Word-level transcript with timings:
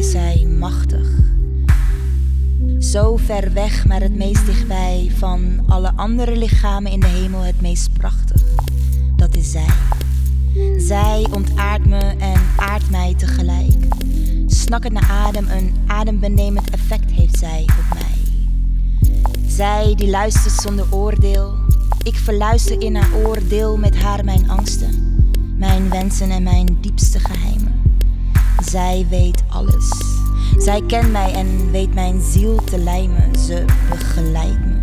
is 0.00 0.44
machtig. 0.58 1.08
Zo 2.78 3.16
ver 3.16 3.52
weg, 3.52 3.86
maar 3.86 4.00
het 4.00 4.16
meest 4.16 4.46
dichtbij. 4.46 5.10
Van 5.16 5.64
alle 5.66 5.92
andere 5.96 6.36
lichamen 6.36 6.92
in 6.92 7.00
de 7.00 7.06
hemel 7.06 7.40
het 7.40 7.60
meest 7.60 7.92
prachtig. 7.92 8.42
Dat 9.16 9.36
is 9.36 9.50
zij. 9.50 9.74
Zij 10.78 11.26
ontaardt 11.32 11.86
me 11.86 11.98
en 11.98 12.40
aardt 12.56 12.90
mij 12.90 13.14
tegelijk. 13.14 13.76
Snakkend 14.46 14.92
naar 14.92 15.10
adem, 15.10 15.48
een 15.48 15.74
adembenemend 15.86 16.70
effect 16.70 17.10
heeft 17.10 17.38
zij 17.38 17.62
op 17.62 17.98
mij. 17.98 18.18
Zij 19.46 19.94
die 19.96 20.10
luistert 20.10 20.54
zonder 20.54 20.86
oordeel. 20.90 21.54
Ik 22.02 22.16
verluister 22.16 22.82
in 22.82 22.94
haar 22.94 23.14
oordeel 23.14 23.76
met 23.76 23.96
haar 23.96 24.24
mijn 24.24 24.50
angsten, 24.50 25.24
mijn 25.56 25.90
wensen 25.90 26.30
en 26.30 26.42
mijn 26.42 26.78
diepste 26.80 27.18
geheimen. 27.18 27.69
Zij 28.64 29.06
weet 29.08 29.42
alles. 29.48 29.88
Zij 30.58 30.82
kent 30.86 31.12
mij 31.12 31.32
en 31.32 31.70
weet 31.70 31.94
mijn 31.94 32.20
ziel 32.20 32.64
te 32.64 32.78
lijmen. 32.78 33.38
Ze 33.38 33.64
begeleidt 33.90 34.66
me. 34.66 34.78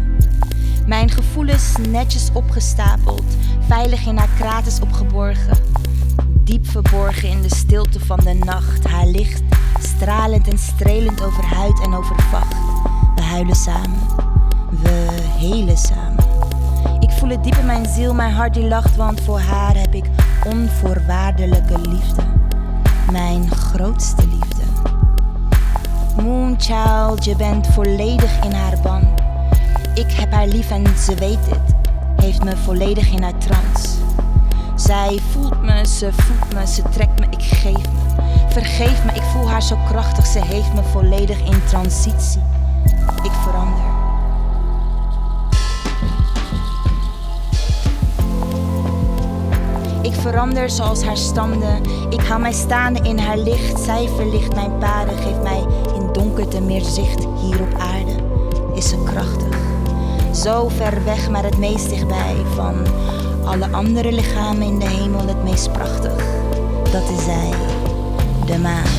Mijn 0.88 1.10
gevoelens 1.10 1.74
netjes 1.90 2.30
opgestapeld, 2.34 3.24
veilig 3.68 4.06
in 4.06 4.18
haar 4.18 4.30
kraters 4.38 4.80
opgeborgen. 4.80 5.58
Diep 6.44 6.68
verborgen 6.68 7.30
in 7.30 7.42
de 7.42 7.56
stilte 7.56 8.00
van 8.00 8.20
de 8.20 8.34
nacht. 8.34 8.88
Haar 8.88 9.06
licht 9.06 9.42
stralend 9.80 10.48
en 10.48 10.58
strelend 10.58 11.22
over 11.22 11.46
huid 11.46 11.80
en 11.80 11.94
over 11.94 12.22
vacht. 12.22 12.56
We 13.16 13.22
huilen 13.22 13.56
samen, 13.56 14.00
we 14.70 15.08
helen 15.38 15.78
samen. 15.78 16.26
Ik 17.00 17.12
voel 17.12 17.30
het 17.30 17.44
diep 17.44 17.56
in 17.56 17.66
mijn 17.66 17.86
ziel, 17.86 18.14
mijn 18.14 18.34
hart 18.34 18.54
die 18.54 18.68
lacht, 18.68 18.96
want 18.96 19.22
voor 19.22 19.40
haar 19.40 19.76
heb 19.76 19.94
ik 19.96 20.06
onvoorwaardelijke 20.46 21.80
liefde. 21.80 22.37
Mijn 23.12 23.52
grootste 23.52 24.28
liefde. 24.28 24.64
Moonchild, 26.22 27.26
je 27.26 27.36
bent 27.36 27.68
volledig 27.68 28.44
in 28.44 28.52
haar 28.52 28.78
ban. 28.84 29.02
Ik 29.94 30.12
heb 30.12 30.32
haar 30.32 30.48
lief 30.48 30.72
en 30.72 30.98
ze 30.98 31.16
weet 31.16 31.46
het. 31.50 31.76
Heeft 32.16 32.44
me 32.44 32.58
volledig 32.58 33.12
in 33.12 33.24
haar 33.24 33.38
trance. 33.38 33.98
Zij 34.76 35.20
voelt 35.32 35.62
me, 35.62 35.88
ze 35.88 36.14
voelt 36.14 36.54
me, 36.54 36.68
ze 36.68 36.82
trekt 36.82 37.20
me, 37.20 37.26
ik 37.30 37.44
geef 37.44 37.92
me. 37.92 38.24
Vergeef 38.50 39.06
me, 39.06 39.12
ik 39.12 39.24
voel 39.24 39.50
haar 39.50 39.64
zo 39.64 39.78
krachtig, 39.88 40.26
ze 40.26 40.46
heeft 40.46 40.74
me 40.74 40.84
volledig 40.84 41.40
in 41.40 41.66
transitie. 41.66 42.42
Verander 50.18 50.70
zoals 50.70 51.04
haar 51.04 51.18
standen. 51.18 51.82
Ik 52.10 52.22
hou 52.22 52.42
mij 52.42 52.52
staande 52.52 53.00
in 53.04 53.18
haar 53.18 53.38
licht. 53.38 53.80
Zij 53.80 54.10
verlicht 54.16 54.56
mijn 54.56 54.78
paden, 54.78 55.18
geeft 55.18 55.44
mij 55.44 55.66
in 55.96 56.14
donkerte 56.14 56.62
meer 56.62 56.84
zicht 56.84 57.28
hier 57.42 57.62
op 57.62 57.74
aarde. 57.78 58.16
Is 58.76 58.90
ze 58.90 59.04
krachtig. 59.04 59.58
Zo 60.34 60.68
ver 60.68 61.04
weg, 61.04 61.30
maar 61.30 61.44
het 61.44 61.58
meest 61.58 61.90
dichtbij. 61.90 62.36
Van 62.56 62.76
alle 63.46 63.68
andere 63.72 64.12
lichamen 64.12 64.68
in 64.68 64.80
de 64.80 64.88
hemel 64.88 65.28
het 65.28 65.44
meest 65.44 65.72
prachtig. 65.72 66.24
Dat 66.92 67.10
is 67.18 67.24
zij, 67.24 67.52
de 68.46 68.58
maan. 68.58 68.97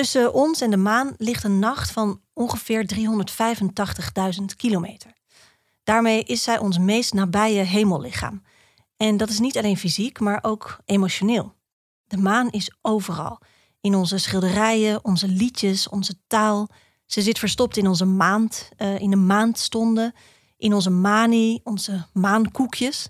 Tussen 0.00 0.34
ons 0.34 0.60
en 0.60 0.70
de 0.70 0.76
maan 0.76 1.14
ligt 1.16 1.44
een 1.44 1.58
nacht 1.58 1.90
van 1.90 2.20
ongeveer 2.32 2.90
385.000 2.94 4.44
kilometer. 4.56 5.12
Daarmee 5.84 6.22
is 6.24 6.42
zij 6.42 6.58
ons 6.58 6.78
meest 6.78 7.12
nabije 7.12 7.62
hemellichaam. 7.62 8.42
En 8.96 9.16
dat 9.16 9.28
is 9.28 9.38
niet 9.38 9.58
alleen 9.58 9.76
fysiek, 9.76 10.20
maar 10.20 10.38
ook 10.42 10.78
emotioneel. 10.84 11.54
De 12.06 12.16
maan 12.16 12.50
is 12.50 12.72
overal. 12.82 13.40
In 13.80 13.94
onze 13.94 14.18
schilderijen, 14.18 15.04
onze 15.04 15.28
liedjes, 15.28 15.88
onze 15.88 16.14
taal. 16.26 16.68
Ze 17.06 17.22
zit 17.22 17.38
verstopt 17.38 17.76
in 17.76 17.86
onze 17.86 18.04
maand, 18.04 18.68
uh, 18.78 18.98
in 18.98 19.10
de 19.10 19.16
maandstonden, 19.16 20.14
in 20.56 20.74
onze 20.74 20.90
mani, 20.90 21.60
onze 21.64 22.06
maankoekjes. 22.12 23.08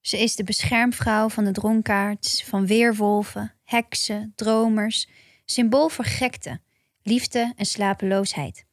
Ze 0.00 0.18
is 0.18 0.36
de 0.36 0.44
beschermvrouw 0.44 1.28
van 1.28 1.44
de 1.44 1.52
dronkaards, 1.52 2.44
van 2.44 2.66
weerwolven, 2.66 3.54
heksen, 3.64 4.32
dromers 4.36 5.08
symbool 5.50 5.88
voor 5.88 6.04
gekte, 6.04 6.60
liefde 7.02 7.52
en 7.56 7.66
slapeloosheid. 7.66 8.64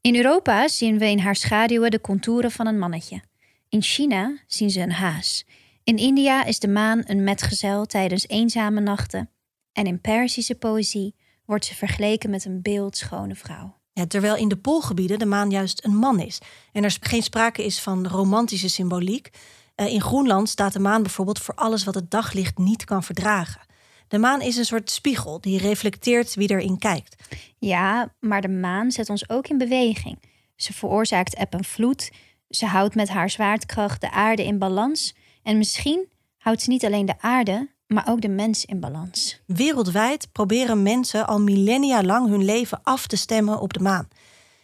In 0.00 0.16
Europa 0.16 0.68
zien 0.68 0.98
we 0.98 1.06
in 1.06 1.18
haar 1.18 1.36
schaduwen 1.36 1.90
de 1.90 2.00
contouren 2.00 2.50
van 2.50 2.66
een 2.66 2.78
mannetje. 2.78 3.22
In 3.68 3.82
China 3.82 4.38
zien 4.46 4.70
ze 4.70 4.80
een 4.80 4.92
haas. 4.92 5.44
In 5.84 5.96
India 5.96 6.44
is 6.44 6.58
de 6.58 6.68
maan 6.68 7.02
een 7.06 7.24
metgezel 7.24 7.86
tijdens 7.86 8.28
eenzame 8.28 8.80
nachten. 8.80 9.30
En 9.72 9.84
in 9.84 10.00
Persische 10.00 10.54
poëzie 10.54 11.14
wordt 11.44 11.64
ze 11.64 11.74
vergeleken 11.74 12.30
met 12.30 12.44
een 12.44 12.62
beeldschone 12.62 13.34
vrouw. 13.34 13.78
Ja, 13.92 14.06
terwijl 14.06 14.36
in 14.36 14.48
de 14.48 14.56
poolgebieden 14.56 15.18
de 15.18 15.26
maan 15.26 15.50
juist 15.50 15.84
een 15.84 15.96
man 15.96 16.20
is 16.20 16.38
en 16.72 16.84
er 16.84 16.96
geen 17.00 17.22
sprake 17.22 17.64
is 17.64 17.80
van 17.80 18.06
romantische 18.06 18.68
symboliek. 18.68 19.30
Eh, 19.74 19.86
in 19.86 20.00
Groenland 20.00 20.48
staat 20.48 20.72
de 20.72 20.78
maan 20.78 21.02
bijvoorbeeld 21.02 21.38
voor 21.38 21.54
alles 21.54 21.84
wat 21.84 21.94
het 21.94 22.10
daglicht 22.10 22.58
niet 22.58 22.84
kan 22.84 23.02
verdragen. 23.02 23.60
De 24.10 24.18
maan 24.18 24.40
is 24.40 24.56
een 24.56 24.64
soort 24.64 24.90
spiegel 24.90 25.40
die 25.40 25.58
reflecteert 25.58 26.34
wie 26.34 26.50
erin 26.50 26.78
kijkt. 26.78 27.16
Ja, 27.58 28.12
maar 28.20 28.40
de 28.40 28.48
maan 28.48 28.90
zet 28.90 29.10
ons 29.10 29.28
ook 29.28 29.48
in 29.48 29.58
beweging. 29.58 30.18
Ze 30.56 30.72
veroorzaakt 30.72 31.34
eb 31.34 31.54
en 31.54 31.64
vloed. 31.64 32.10
Ze 32.48 32.66
houdt 32.66 32.94
met 32.94 33.08
haar 33.08 33.30
zwaartekracht 33.30 34.00
de 34.00 34.10
aarde 34.10 34.44
in 34.44 34.58
balans. 34.58 35.14
En 35.42 35.58
misschien 35.58 36.08
houdt 36.38 36.62
ze 36.62 36.70
niet 36.70 36.84
alleen 36.84 37.06
de 37.06 37.20
aarde, 37.20 37.68
maar 37.86 38.08
ook 38.08 38.20
de 38.20 38.28
mens 38.28 38.64
in 38.64 38.80
balans. 38.80 39.40
Wereldwijd 39.46 40.28
proberen 40.32 40.82
mensen 40.82 41.26
al 41.26 41.40
millennia 41.40 42.02
lang 42.02 42.28
hun 42.28 42.44
leven 42.44 42.80
af 42.82 43.06
te 43.06 43.16
stemmen 43.16 43.60
op 43.60 43.72
de 43.72 43.80
maan. 43.80 44.08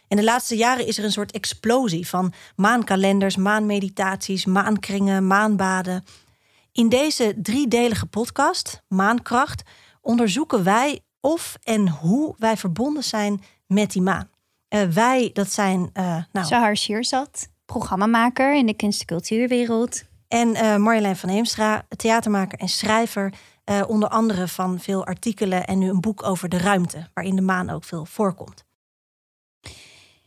En 0.07 0.17
de 0.17 0.23
laatste 0.23 0.55
jaren 0.55 0.87
is 0.87 0.97
er 0.97 1.03
een 1.03 1.11
soort 1.11 1.31
explosie 1.31 2.07
van 2.07 2.33
maankalenders, 2.55 3.35
maanmeditaties, 3.35 4.45
maankringen, 4.45 5.27
maanbaden. 5.27 6.03
In 6.77 6.89
deze 6.89 7.33
driedelige 7.41 8.05
podcast, 8.05 8.83
Maankracht, 8.87 9.63
onderzoeken 10.01 10.63
wij 10.63 10.99
of 11.19 11.57
en 11.63 11.89
hoe 11.89 12.35
wij 12.37 12.57
verbonden 12.57 13.03
zijn 13.03 13.41
met 13.67 13.91
die 13.91 14.01
maan. 14.01 14.29
Uh, 14.69 14.81
wij, 14.83 15.29
dat 15.33 15.51
zijn. 15.51 15.89
Uh, 15.93 16.23
nou, 16.31 16.45
Sahar 16.45 16.75
programmamaker 17.65 18.55
in 18.55 18.65
de 18.65 18.73
kunst- 18.73 18.99
en 18.99 19.05
cultuurwereld. 19.05 20.03
En 20.27 20.49
uh, 20.49 20.75
Marjolein 20.75 21.15
van 21.15 21.29
Heemstra, 21.29 21.85
theatermaker 21.95 22.59
en 22.59 22.69
schrijver. 22.69 23.33
onder 23.87 24.09
andere 24.09 24.47
van 24.47 24.79
veel 24.79 25.05
artikelen 25.05 25.67
en 25.67 25.79
nu 25.79 25.89
een 25.89 26.01
boek 26.01 26.23
over 26.23 26.49
de 26.49 26.57
ruimte, 26.57 27.09
waarin 27.13 27.35
de 27.35 27.41
maan 27.41 27.69
ook 27.69 27.83
veel 27.83 28.05
voorkomt. 28.05 28.65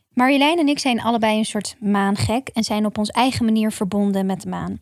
Marjolein 0.09 0.59
en 0.59 0.69
ik 0.69 0.79
zijn 0.79 1.01
allebei 1.01 1.39
een 1.39 1.45
soort 1.45 1.77
maangek 1.81 2.49
en 2.49 2.65
zijn 2.65 2.87
op 2.87 2.99
ons 2.99 3.11
eigen 3.11 3.45
manier 3.45 3.73
verbonden 3.73 4.27
met 4.27 4.43
de 4.43 4.49
maan. 4.49 4.81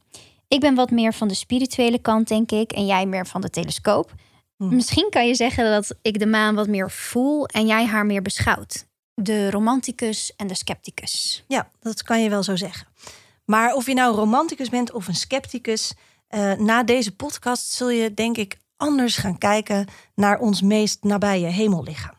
Ik 0.49 0.61
ben 0.61 0.75
wat 0.75 0.91
meer 0.91 1.15
van 1.15 1.29
de 1.29 1.35
spirituele 1.35 1.99
kant, 1.99 2.29
denk 2.29 2.51
ik, 2.51 2.73
en 2.73 2.87
jij 2.87 3.07
meer 3.07 3.27
van 3.27 3.41
de 3.41 3.51
telescoop. 3.51 4.15
Hm. 4.57 4.75
Misschien 4.75 5.11
kan 5.11 5.27
je 5.27 5.35
zeggen 5.35 5.71
dat 5.71 5.95
ik 6.03 6.19
de 6.19 6.27
maan 6.27 6.55
wat 6.55 6.69
meer 6.69 6.91
voel 6.91 7.47
en 7.47 7.67
jij 7.67 7.87
haar 7.87 8.07
meer 8.07 8.23
beschouwt. 8.23 8.87
De 9.15 9.51
romanticus 9.51 10.33
en 10.37 10.47
de 10.47 10.55
scepticus. 10.55 11.45
Ja, 11.49 11.69
dat 11.81 12.03
kan 12.03 12.23
je 12.23 12.31
wel 12.31 12.43
zo 12.43 12.57
zeggen. 12.57 12.87
Maar 13.45 13.75
of 13.75 13.87
je 13.87 13.95
nou 13.95 14.15
romanticus 14.15 14.69
bent 14.69 14.93
of 14.93 15.09
een 15.09 15.15
scepticus, 15.15 15.95
uh, 16.31 16.53
na 16.53 16.83
deze 16.83 17.17
podcast 17.17 17.71
zul 17.71 17.91
je 17.91 18.15
denk 18.15 18.37
ik 18.37 18.59
anders 18.77 19.17
gaan 19.17 19.39
kijken 19.39 19.87
naar 20.15 20.39
ons 20.39 20.63
meest 20.63 21.03
nabije 21.03 21.47
hemellichaam. 21.47 22.18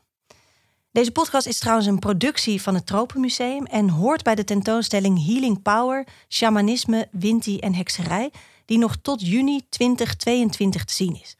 Deze 0.91 1.11
podcast 1.11 1.47
is 1.47 1.59
trouwens 1.59 1.87
een 1.87 1.99
productie 1.99 2.61
van 2.61 2.75
het 2.75 2.85
Tropenmuseum 2.85 3.65
en 3.65 3.89
hoort 3.89 4.23
bij 4.23 4.35
de 4.35 4.43
tentoonstelling 4.43 5.25
Healing 5.25 5.61
Power, 5.61 6.07
Shamanisme, 6.29 7.07
Winti 7.11 7.59
en 7.59 7.73
Hekserij, 7.73 8.31
die 8.65 8.77
nog 8.77 8.95
tot 9.01 9.27
juni 9.27 9.61
2022 9.69 10.83
te 10.83 10.93
zien 10.93 11.19
is. 11.21 11.35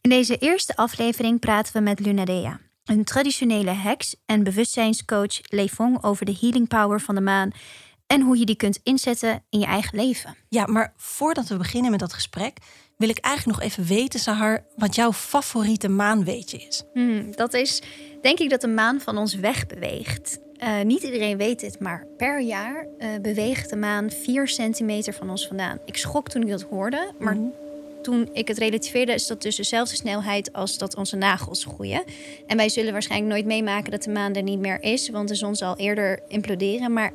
In 0.00 0.10
deze 0.10 0.36
eerste 0.36 0.76
aflevering 0.76 1.40
praten 1.40 1.72
we 1.72 1.80
met 1.80 2.00
Lunadea, 2.00 2.60
een 2.84 3.04
traditionele 3.04 3.70
heks 3.70 4.16
en 4.26 4.42
bewustzijnscoach 4.42 5.40
Leefong 5.42 6.04
over 6.04 6.26
de 6.26 6.36
healing 6.40 6.68
power 6.68 7.00
van 7.00 7.14
de 7.14 7.20
maan 7.20 7.50
en 8.06 8.20
hoe 8.20 8.38
je 8.38 8.44
die 8.44 8.56
kunt 8.56 8.80
inzetten 8.82 9.44
in 9.50 9.58
je 9.58 9.66
eigen 9.66 9.98
leven. 9.98 10.36
Ja, 10.48 10.66
maar 10.66 10.92
voordat 10.96 11.48
we 11.48 11.56
beginnen 11.56 11.90
met 11.90 12.00
dat 12.00 12.12
gesprek, 12.12 12.58
wil 12.98 13.08
ik 13.08 13.18
eigenlijk 13.18 13.58
nog 13.58 13.68
even 13.68 13.84
weten, 13.84 14.20
Sahar, 14.20 14.64
wat 14.76 14.94
jouw 14.94 15.12
favoriete 15.12 15.88
maanweetje 15.88 16.58
is. 16.58 16.82
Hmm, 16.92 17.36
dat 17.36 17.54
is 17.54 17.82
denk 18.22 18.38
ik 18.38 18.50
dat 18.50 18.60
de 18.60 18.68
maan 18.68 19.00
van 19.00 19.18
ons 19.18 19.34
wegbeweegt. 19.34 20.38
Uh, 20.62 20.80
niet 20.80 21.02
iedereen 21.02 21.36
weet 21.36 21.60
dit, 21.60 21.80
maar 21.80 22.06
per 22.16 22.40
jaar 22.40 22.86
uh, 22.98 23.08
beweegt 23.22 23.70
de 23.70 23.76
maan 23.76 24.10
4 24.10 24.48
centimeter 24.48 25.12
van 25.12 25.30
ons 25.30 25.46
vandaan. 25.46 25.78
Ik 25.84 25.96
schrok 25.96 26.28
toen 26.28 26.42
ik 26.42 26.48
dat 26.48 26.62
hoorde, 26.62 27.12
maar 27.18 27.36
mhm. 27.36 27.48
toen 28.02 28.28
ik 28.32 28.48
het 28.48 28.58
relativeerde, 28.58 29.12
is 29.12 29.26
dat 29.26 29.42
dus 29.42 29.56
dezelfde 29.56 29.96
snelheid 29.96 30.52
als 30.52 30.78
dat 30.78 30.96
onze 30.96 31.16
nagels 31.16 31.64
groeien. 31.64 32.04
En 32.46 32.56
wij 32.56 32.68
zullen 32.68 32.92
waarschijnlijk 32.92 33.32
nooit 33.32 33.46
meemaken 33.46 33.90
dat 33.90 34.02
de 34.02 34.10
maan 34.10 34.34
er 34.34 34.42
niet 34.42 34.60
meer 34.60 34.82
is, 34.82 35.10
want 35.10 35.28
de 35.28 35.34
zon 35.34 35.56
zal 35.56 35.76
eerder 35.76 36.20
imploderen. 36.28 36.92
Maar 36.92 37.12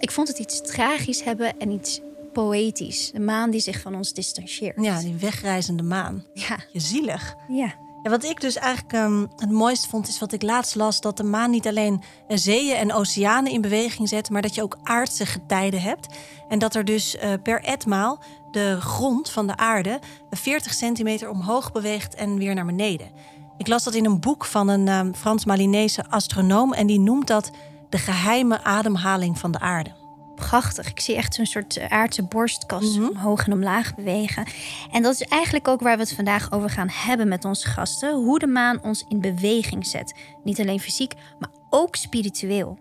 ik 0.00 0.10
vond 0.10 0.28
het 0.28 0.38
iets 0.38 0.60
tragisch 0.60 1.24
hebben 1.24 1.52
en 1.58 1.70
iets 1.70 2.00
poëtisch. 2.32 3.10
De 3.10 3.20
maan 3.20 3.50
die 3.50 3.60
zich 3.60 3.80
van 3.80 3.94
ons 3.94 4.12
distancieert. 4.12 4.84
Ja, 4.84 5.00
die 5.00 5.14
wegreizende 5.14 5.82
maan. 5.82 6.24
Ja. 6.34 6.58
Je 6.72 6.80
zielig. 6.80 7.34
ja. 7.48 7.74
Ja, 8.02 8.10
wat 8.10 8.24
ik 8.24 8.40
dus 8.40 8.56
eigenlijk 8.56 8.94
ehm, 8.94 9.26
het 9.36 9.50
mooiste 9.50 9.88
vond, 9.88 10.08
is 10.08 10.18
wat 10.18 10.32
ik 10.32 10.42
laatst 10.42 10.74
las: 10.74 11.00
dat 11.00 11.16
de 11.16 11.22
maan 11.22 11.50
niet 11.50 11.66
alleen 11.66 12.02
zeeën 12.28 12.76
en 12.76 12.92
oceanen 12.92 13.52
in 13.52 13.60
beweging 13.60 14.08
zet, 14.08 14.30
maar 14.30 14.42
dat 14.42 14.54
je 14.54 14.62
ook 14.62 14.78
aardse 14.82 15.26
getijden 15.26 15.82
hebt. 15.82 16.14
En 16.48 16.58
dat 16.58 16.74
er 16.74 16.84
dus 16.84 17.16
eh, 17.16 17.32
per 17.42 17.62
etmaal 17.62 18.22
de 18.50 18.80
grond 18.80 19.30
van 19.30 19.46
de 19.46 19.56
aarde 19.56 19.98
40 20.30 20.72
centimeter 20.72 21.30
omhoog 21.30 21.72
beweegt 21.72 22.14
en 22.14 22.38
weer 22.38 22.54
naar 22.54 22.66
beneden. 22.66 23.10
Ik 23.56 23.68
las 23.68 23.84
dat 23.84 23.94
in 23.94 24.04
een 24.04 24.20
boek 24.20 24.44
van 24.44 24.68
een 24.68 24.88
ehm, 24.88 25.12
Frans-Malinese 25.12 26.04
astronoom 26.08 26.72
en 26.72 26.86
die 26.86 27.00
noemt 27.00 27.26
dat 27.26 27.50
de 27.88 27.98
geheime 27.98 28.62
ademhaling 28.62 29.38
van 29.38 29.52
de 29.52 29.58
aarde. 29.58 30.01
Prachtig. 30.48 30.88
Ik 30.88 31.00
zie 31.00 31.16
echt 31.16 31.34
zo'n 31.34 31.46
soort 31.46 31.76
eh, 31.76 31.86
aardse 31.86 32.22
borstkas 32.22 32.96
omhoog 32.96 33.46
en 33.46 33.52
omlaag 33.52 33.94
bewegen. 33.94 34.46
En 34.92 35.02
dat 35.02 35.14
is 35.14 35.22
eigenlijk 35.22 35.68
ook 35.68 35.80
waar 35.80 35.96
we 35.96 36.02
het 36.02 36.14
vandaag 36.14 36.52
over 36.52 36.70
gaan 36.70 36.88
hebben 36.88 37.28
met 37.28 37.44
onze 37.44 37.68
gasten. 37.68 38.14
Hoe 38.14 38.38
de 38.38 38.46
maan 38.46 38.82
ons 38.82 39.04
in 39.08 39.20
beweging 39.20 39.86
zet. 39.86 40.18
Niet 40.44 40.60
alleen 40.60 40.80
fysiek, 40.80 41.14
maar 41.38 41.50
ook 41.70 41.96
spiritueel. 41.96 42.78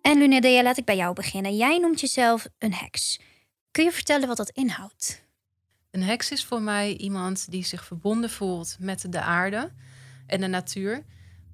En 0.00 0.18
Lunedea, 0.18 0.62
laat 0.62 0.78
ik 0.78 0.84
bij 0.84 0.96
jou 0.96 1.14
beginnen. 1.14 1.56
Jij 1.56 1.78
noemt 1.78 2.00
jezelf 2.00 2.46
een 2.58 2.74
heks. 2.74 3.20
Kun 3.70 3.84
je 3.84 3.92
vertellen 3.92 4.28
wat 4.28 4.36
dat 4.36 4.50
inhoudt? 4.50 5.24
Een 5.90 6.02
heks 6.02 6.30
is 6.30 6.44
voor 6.44 6.62
mij 6.62 6.96
iemand 6.96 7.50
die 7.50 7.64
zich 7.64 7.84
verbonden 7.84 8.30
voelt 8.30 8.76
met 8.80 9.12
de 9.12 9.20
aarde 9.20 9.72
en 10.26 10.40
de 10.40 10.46
natuur. 10.46 11.04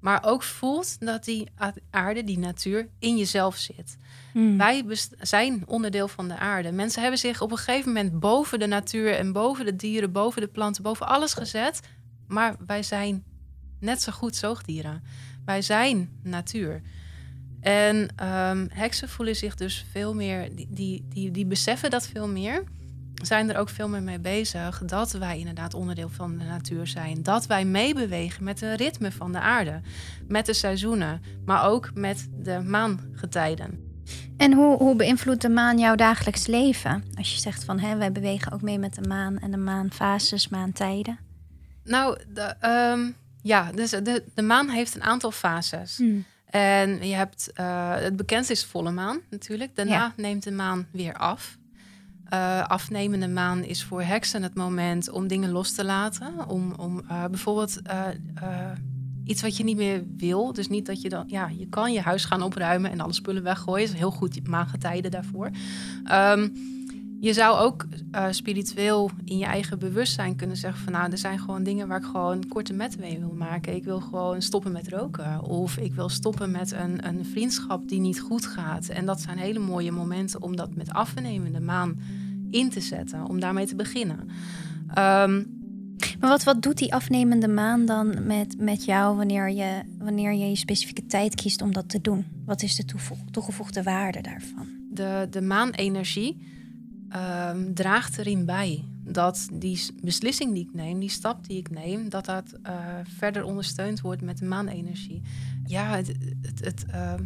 Maar 0.03 0.23
ook 0.25 0.43
voelt 0.43 0.99
dat 1.05 1.23
die 1.23 1.47
aarde, 1.89 2.23
die 2.23 2.37
natuur, 2.39 2.87
in 2.99 3.17
jezelf 3.17 3.55
zit. 3.57 3.97
Wij 4.57 4.85
best- 4.85 5.15
zijn 5.19 5.63
onderdeel 5.67 6.07
van 6.07 6.27
de 6.27 6.37
aarde. 6.37 6.71
Mensen 6.71 7.01
hebben 7.01 7.19
zich 7.19 7.41
op 7.41 7.51
een 7.51 7.57
gegeven 7.57 7.87
moment 7.93 8.19
boven 8.19 8.59
de 8.59 8.67
natuur 8.67 9.15
en 9.15 9.31
boven 9.31 9.65
de 9.65 9.75
dieren, 9.75 10.11
boven 10.11 10.41
de 10.41 10.47
planten, 10.47 10.83
boven 10.83 11.07
alles 11.07 11.33
gezet. 11.33 11.79
Maar 12.27 12.55
wij 12.65 12.83
zijn 12.83 13.23
net 13.79 14.01
zo 14.01 14.11
goed 14.11 14.35
zoogdieren. 14.35 15.03
Wij 15.45 15.61
zijn 15.61 16.09
natuur. 16.23 16.81
En 17.61 18.07
ehm, 18.15 18.67
heksen 18.69 19.09
voelen 19.09 19.35
zich 19.35 19.55
dus 19.55 19.85
veel 19.91 20.13
meer, 20.15 20.55
die, 20.55 20.67
die, 20.69 21.05
die, 21.09 21.31
die 21.31 21.45
beseffen 21.45 21.89
dat 21.89 22.07
veel 22.07 22.27
meer. 22.27 22.63
Zijn 23.13 23.49
er 23.49 23.57
ook 23.57 23.69
veel 23.69 23.89
meer 23.89 24.03
mee 24.03 24.19
bezig 24.19 24.81
dat 24.85 25.11
wij 25.11 25.39
inderdaad 25.39 25.73
onderdeel 25.73 26.09
van 26.09 26.37
de 26.37 26.43
natuur 26.43 26.87
zijn. 26.87 27.23
Dat 27.23 27.45
wij 27.45 27.65
meebewegen 27.65 28.43
met 28.43 28.59
het 28.59 28.79
ritme 28.79 29.11
van 29.11 29.31
de 29.31 29.39
aarde. 29.39 29.81
Met 30.27 30.45
de 30.45 30.53
seizoenen, 30.53 31.21
maar 31.45 31.65
ook 31.65 31.89
met 31.93 32.27
de 32.39 32.59
maangetijden. 32.59 33.91
En 34.37 34.53
hoe, 34.53 34.77
hoe 34.77 34.95
beïnvloedt 34.95 35.41
de 35.41 35.49
maan 35.49 35.77
jouw 35.79 35.95
dagelijks 35.95 36.47
leven? 36.47 37.03
Als 37.17 37.33
je 37.33 37.39
zegt 37.39 37.63
van 37.63 37.79
hè, 37.79 37.97
wij 37.97 38.11
bewegen 38.11 38.51
ook 38.51 38.61
mee 38.61 38.79
met 38.79 38.95
de 38.95 39.07
maan 39.07 39.39
en 39.39 39.51
de 39.51 39.57
maanfases, 39.57 40.47
maantijden. 40.47 41.19
Nou, 41.83 42.17
de, 42.33 42.41
ehm, 42.59 43.11
ja, 43.41 43.71
dus 43.71 43.89
de, 43.89 44.23
de 44.33 44.41
maan 44.41 44.69
heeft 44.69 44.95
een 44.95 45.03
aantal 45.03 45.31
fases. 45.31 46.01
En 46.45 47.07
je 47.07 47.15
hebt, 47.15 47.51
eh, 47.53 47.95
het 47.95 48.15
bekendste 48.15 48.53
is 48.53 48.65
volle 48.65 48.91
maan 48.91 49.19
natuurlijk. 49.29 49.75
Daarna 49.75 49.91
Ja. 49.93 50.13
neemt 50.17 50.43
de 50.43 50.51
maan 50.51 50.87
weer 50.91 51.13
af. 51.13 51.57
Eh, 52.33 52.67
afnemende 52.67 53.27
maan 53.27 53.63
is 53.63 53.83
voor 53.83 54.01
heksen 54.01 54.43
het 54.43 54.55
moment 54.55 55.09
om 55.09 55.27
dingen 55.27 55.51
los 55.51 55.71
te 55.71 55.85
laten. 55.85 56.49
Om, 56.49 56.73
om 56.77 57.01
eh, 57.07 57.25
bijvoorbeeld 57.25 57.81
eh, 57.81 58.07
iets 59.23 59.41
wat 59.41 59.57
je 59.57 59.63
niet 59.63 59.77
meer 59.77 60.03
wil. 60.17 60.53
Dus 60.53 60.67
niet 60.67 60.85
dat 60.85 61.01
je 61.01 61.09
dan, 61.09 61.23
ja, 61.27 61.49
je 61.57 61.67
kan 61.67 61.93
je 61.93 62.01
huis 62.01 62.25
gaan 62.25 62.41
opruimen 62.41 62.91
en 62.91 62.99
alle 62.99 63.13
spullen 63.13 63.43
weggooien. 63.43 63.85
Dat 63.85 63.93
is 63.93 63.99
heel 63.99 64.11
goed 64.11 64.47
maangetijden 64.47 65.11
daarvoor. 65.11 65.49
Ehm, 66.03 66.49
je 67.19 67.33
zou 67.33 67.57
ook 67.57 67.85
spiritueel 68.29 69.11
in 69.25 69.37
je 69.37 69.45
eigen 69.45 69.79
bewustzijn 69.79 70.35
kunnen 70.35 70.57
zeggen 70.57 70.83
van 70.83 70.93
nou, 70.93 71.11
er 71.11 71.17
zijn 71.17 71.39
gewoon 71.39 71.63
dingen 71.63 71.87
waar 71.87 71.99
ik 71.99 72.05
gewoon 72.05 72.47
korte 72.47 72.73
metten 72.73 72.99
mee 72.99 73.19
wil 73.19 73.33
maken. 73.37 73.75
Ik 73.75 73.83
wil 73.83 73.99
gewoon 73.99 74.41
stoppen 74.41 74.71
met 74.71 74.89
roken. 74.89 75.41
Of 75.41 75.77
ik 75.77 75.93
wil 75.93 76.09
stoppen 76.09 76.51
met 76.51 76.71
een, 76.71 77.07
een 77.07 77.25
vriendschap 77.25 77.87
die 77.87 77.99
niet 77.99 78.19
goed 78.19 78.45
gaat. 78.45 78.87
En 78.87 79.05
dat 79.05 79.21
zijn 79.21 79.37
hele 79.37 79.59
mooie 79.59 79.91
momenten 79.91 80.41
om 80.41 80.55
dat 80.55 80.75
met 80.75 80.93
afnemende 80.93 81.59
maan 81.59 81.97
in 82.53 82.69
te 82.69 82.81
zetten. 82.81 83.27
Om 83.27 83.39
daarmee 83.39 83.65
te 83.65 83.75
beginnen. 83.75 84.19
Ehm, 84.93 85.43
Maar 86.19 86.29
wat, 86.29 86.43
wat 86.43 86.61
doet 86.61 86.77
die 86.77 86.93
afnemende 86.93 87.47
maan 87.47 87.85
dan 87.85 88.25
met, 88.27 88.55
met 88.59 88.85
jou 88.85 89.17
wanneer 89.17 89.49
je, 89.51 89.81
wanneer 89.97 90.33
je 90.33 90.49
je 90.49 90.55
specifieke 90.55 91.05
tijd 91.05 91.35
kiest 91.35 91.61
om 91.61 91.73
dat 91.73 91.89
te 91.89 92.01
doen? 92.01 92.25
Wat 92.45 92.61
is 92.61 92.75
de 92.75 92.85
toegevoegde 93.31 93.83
waarde 93.83 94.21
daarvan? 94.21 94.83
de, 94.93 95.27
de 95.29 95.41
maanenergie 95.41 96.37
ehm, 97.09 97.73
draagt 97.73 98.17
erin 98.17 98.45
bij 98.45 98.83
dat 99.05 99.47
die 99.53 99.79
beslissing 100.01 100.53
die 100.53 100.63
ik 100.63 100.73
neem, 100.73 100.99
die 100.99 101.09
stap 101.09 101.47
die 101.47 101.57
ik 101.57 101.69
neem, 101.69 102.09
dat 102.09 102.25
dat 102.25 102.57
eh, 102.63 102.75
verder 103.17 103.43
ondersteund 103.43 104.01
wordt 104.01 104.21
met 104.21 104.37
de 104.37 104.45
maanenergie. 104.45 105.21
Ja, 105.65 105.95
het, 105.95 106.07
het, 106.41 106.65
het, 106.65 106.85
ehm, 106.85 107.23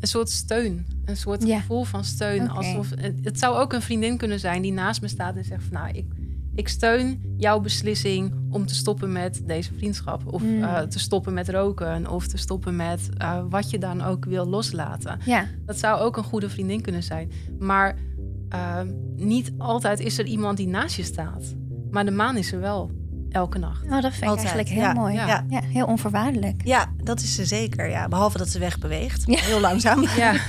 een 0.00 0.08
soort 0.08 0.30
steun, 0.30 0.86
een 1.04 1.16
soort 1.16 1.46
Ja. 1.46 1.60
gevoel 1.60 1.84
van 1.84 2.04
steun. 2.04 2.50
Alsof, 2.50 2.90
het, 3.22 3.38
zou 3.38 3.56
ook 3.56 3.72
een 3.72 3.82
vriendin 3.82 4.16
kunnen 4.16 4.40
zijn 4.40 4.62
die 4.62 4.72
naast 4.72 5.00
me 5.02 5.08
staat 5.08 5.36
en 5.36 5.44
zegt 5.44 5.62
van 5.64 5.72
nou, 5.72 5.88
ik, 5.96 6.06
ik 6.54 6.68
steun 6.68 7.20
jouw 7.36 7.60
beslissing 7.60 8.32
om 8.50 8.66
te 8.66 8.74
stoppen 8.74 9.12
met 9.12 9.42
deze 9.46 9.74
vriendschap. 9.74 10.32
Of 10.32 10.42
Mm. 10.42 10.62
eh, 10.62 10.80
te 10.80 10.98
stoppen 10.98 11.32
met 11.34 11.48
roken. 11.48 12.10
Of 12.10 12.26
te 12.26 12.36
stoppen 12.36 12.76
met 12.76 13.08
eh, 13.18 13.42
wat 13.48 13.70
je 13.70 13.78
dan 13.78 14.02
ook 14.02 14.24
wil 14.24 14.46
loslaten. 14.46 15.18
Ja, 15.24 15.46
Dat 15.66 15.78
zou 15.78 16.00
ook 16.00 16.16
een 16.16 16.24
goede 16.24 16.48
vriendin 16.48 16.80
kunnen 16.80 17.02
zijn. 17.02 17.30
Maar 17.58 17.96
ehm, 18.48 18.88
niet 19.16 19.52
altijd 19.58 20.00
is 20.00 20.18
er 20.18 20.24
iemand 20.26 20.56
die 20.56 20.68
naast 20.68 20.96
je 20.96 21.02
staat. 21.02 21.54
Maar 21.90 22.04
de 22.04 22.10
maan 22.10 22.36
is 22.36 22.52
er 22.52 22.60
wel 22.60 22.90
elke 23.32 23.58
nacht. 23.58 23.84
nou, 23.84 24.00
dat 24.00 24.12
vind 24.12 24.30
ik 24.30 24.36
eigenlijk 24.38 24.68
heel 24.68 24.82
ja. 24.82 24.92
mooi. 24.92 25.14
Ja. 25.14 25.44
Ja. 25.48 25.60
heel 25.62 25.86
onvoorwaardelijk. 25.86 26.60
Ja, 26.64 26.92
dat 27.02 27.20
is 27.20 27.34
ze 27.34 27.44
zeker. 27.44 27.90
Ja. 27.90 28.08
Behalve 28.08 28.38
dat 28.38 28.48
ze 28.48 28.58
wegbeweegt. 28.58 29.24
Heel 29.26 29.60
langzaam. 29.60 30.06
Ja, 30.16 30.34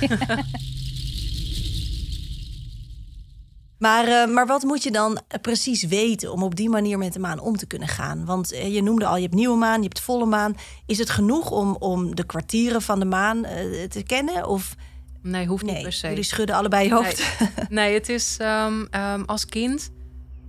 Maar, 3.82 4.08
eh, 4.08 4.28
maar 4.28 4.46
wat 4.46 4.62
moet 4.62 4.82
je 4.82 4.90
dan 4.90 5.20
eh, 5.28 5.40
precies 5.40 5.82
weten 5.82 6.32
om 6.32 6.42
op 6.42 6.56
die 6.56 6.68
manier 6.68 6.98
met 6.98 7.12
de 7.12 7.18
maan 7.18 7.40
om 7.40 7.56
te 7.56 7.66
kunnen 7.66 7.88
gaan? 7.88 8.24
Want 8.24 8.52
eh, 8.52 8.74
je 8.74 8.82
noemde 8.82 9.06
al, 9.06 9.16
je 9.16 9.22
hebt 9.22 9.34
nieuwe 9.34 9.56
maan, 9.56 9.76
je 9.76 9.88
hebt 9.88 10.00
volle 10.00 10.26
maan. 10.26 10.54
Is 10.86 10.98
het 10.98 11.10
genoeg 11.10 11.50
om, 11.50 11.76
om 11.78 12.14
de 12.14 12.24
kwartieren 12.24 12.82
van 12.82 12.98
de 12.98 13.04
maan 13.04 13.42
te 13.88 14.02
kennen? 14.06 14.48
Of 14.48 14.76
nee, 15.22 15.46
hoeft 15.46 15.64
niet 15.64 15.72
nee, 15.72 15.82
per 15.82 15.92
se. 15.92 16.08
jullie 16.08 16.22
schudden 16.22 16.56
allebei 16.56 16.88
je 16.88 16.94
hoofd. 16.94 17.22
Nee, 17.68 17.94
het 17.94 18.08
is 18.08 18.36
ehm, 18.38 18.84
ehm, 18.90 19.22
als 19.22 19.46
kind 19.46 19.90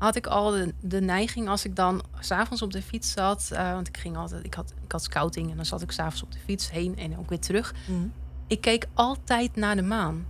had 0.03 0.15
ik 0.15 0.27
al 0.27 0.51
de, 0.51 0.73
de 0.81 1.01
neiging 1.01 1.49
als 1.49 1.65
ik 1.65 1.75
dan 1.75 2.03
s'avonds 2.19 2.61
op 2.61 2.71
de 2.71 2.81
fiets 2.81 3.11
zat. 3.11 3.49
eh, 3.53 3.71
want 3.71 3.87
ik 3.87 3.97
ging 3.97 4.17
altijd, 4.17 4.45
ik 4.45 4.53
had, 4.53 4.73
ik 4.83 4.91
had 4.91 5.03
scouting 5.03 5.49
en 5.49 5.55
dan 5.55 5.65
zat 5.65 5.81
ik 5.81 5.91
s'avonds 5.91 6.23
op 6.23 6.31
de 6.31 6.39
fiets 6.45 6.71
heen 6.71 6.97
en 6.97 7.17
ook 7.17 7.29
weer 7.29 7.39
terug. 7.39 7.73
Mhm. 7.87 8.07
Ik 8.47 8.61
keek 8.61 8.87
altijd 8.93 9.55
naar 9.55 9.75
de 9.75 9.81
maan. 9.81 10.25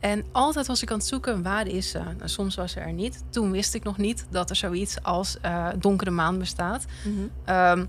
En 0.00 0.24
altijd 0.32 0.66
was 0.66 0.82
ik 0.82 0.90
aan 0.90 0.98
het 0.98 1.06
zoeken, 1.06 1.42
waar 1.42 1.66
is 1.66 1.90
ze? 1.90 1.98
Nou, 1.98 2.28
soms 2.28 2.54
was 2.54 2.72
ze 2.72 2.80
er 2.80 2.92
niet. 2.92 3.22
Toen 3.30 3.50
wist 3.50 3.74
ik 3.74 3.82
nog 3.84 3.96
niet 3.96 4.26
dat 4.30 4.50
er 4.50 4.56
zoiets 4.56 5.02
als 5.02 5.40
eh, 5.40 5.68
donkere 5.78 6.10
maan 6.10 6.38
bestaat. 6.38 6.84
Mhm. 7.04 7.16
Ehm, 7.44 7.86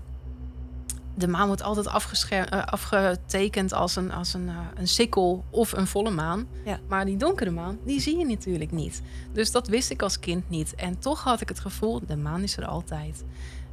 de 1.14 1.28
maan 1.28 1.46
wordt 1.46 1.62
altijd 1.62 1.86
eh, 2.30 2.64
afgetekend 2.64 3.72
als, 3.72 3.96
een, 3.96 4.12
als 4.12 4.34
een, 4.34 4.48
eh, 4.48 4.56
een 4.74 4.88
sikkel 4.88 5.44
of 5.50 5.72
een 5.72 5.86
volle 5.86 6.10
maan. 6.10 6.46
Ja. 6.64 6.78
Maar 6.88 7.04
die 7.04 7.16
donkere 7.16 7.50
maan, 7.50 7.78
die 7.84 8.00
zie 8.00 8.18
je 8.18 8.26
natuurlijk 8.26 8.72
niet. 8.72 9.02
Dus 9.32 9.50
dat 9.50 9.68
wist 9.68 9.90
ik 9.90 10.02
als 10.02 10.18
kind 10.18 10.48
niet. 10.50 10.74
En 10.74 10.98
toch 10.98 11.22
had 11.22 11.40
ik 11.40 11.48
het 11.48 11.60
gevoel, 11.60 12.00
de 12.06 12.16
maan 12.16 12.42
is 12.42 12.56
er 12.56 12.66
altijd. 12.66 13.24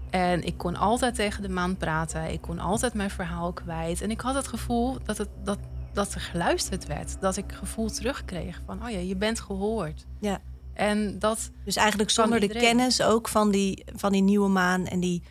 En 0.10 0.44
ik 0.44 0.58
kon 0.58 0.76
altijd 0.76 1.16
tegen 1.16 1.42
de 1.42 1.50
maan 1.50 1.78
praten. 1.78 2.32
Ik 2.32 2.42
kon 2.42 2.60
altijd 2.60 2.94
mijn 2.94 3.10
verhaal 3.10 3.54
kwijt. 3.54 4.02
En 4.02 4.12
ik 4.12 4.22
had 4.22 4.36
het 4.36 4.48
gevoel 4.48 4.98
dat, 5.06 5.18
het, 5.18 5.30
dat, 5.44 5.60
dat 5.94 6.14
er 6.14 6.22
geluisterd 6.22 6.88
werd. 6.88 7.22
Dat 7.22 7.38
ik 7.38 7.52
gevoel 7.52 7.90
terugkreeg 7.90 8.62
van, 8.66 8.84
oh 8.84 8.90
ja, 8.90 8.98
je 9.00 9.16
bent 9.16 9.40
gehoord. 9.40 10.06
Ja. 10.20 10.40
En 10.74 11.20
dat, 11.20 11.52
Dus 11.66 11.76
eigenlijk 11.76 12.10
zonder 12.10 12.40
de 12.40 12.48
kennis 12.48 13.02
ook 13.02 13.28
van 13.28 13.52
die, 13.52 13.84
van 13.96 14.12
die 14.12 14.22
nieuwe 14.22 14.50
maan 14.50 14.86
en 14.86 15.00
die 15.00 15.24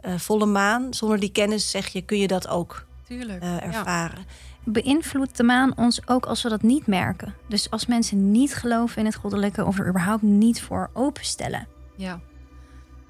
eh, 0.00 0.14
volle 0.16 0.46
maan. 0.46 0.94
Zonder 0.94 1.20
die 1.20 1.32
kennis 1.32 1.70
zeg 1.70 1.86
je, 1.86 2.02
kun 2.02 2.18
je 2.18 2.26
dat 2.26 2.48
ook 2.48 2.84
tuurlijk. 3.06 3.42
eh, 3.42 3.48
ja. 3.48 3.62
ervaren. 3.62 4.24
Beïnvloedt 4.64 5.36
de 5.36 5.42
maan 5.42 5.76
ons 5.76 6.08
ook 6.08 6.26
als 6.26 6.42
we 6.42 6.48
dat 6.48 6.62
niet 6.62 6.86
merken? 6.86 7.34
Dus 7.46 7.70
als 7.70 7.86
mensen 7.86 8.30
niet 8.30 8.54
geloven 8.54 8.98
in 8.98 9.04
het 9.04 9.14
goddelijke 9.14 9.64
of 9.64 9.78
er 9.78 9.88
überhaupt 9.88 10.22
niet 10.22 10.62
voor 10.62 10.90
openstellen. 10.92 11.66
Ja. 11.96 12.20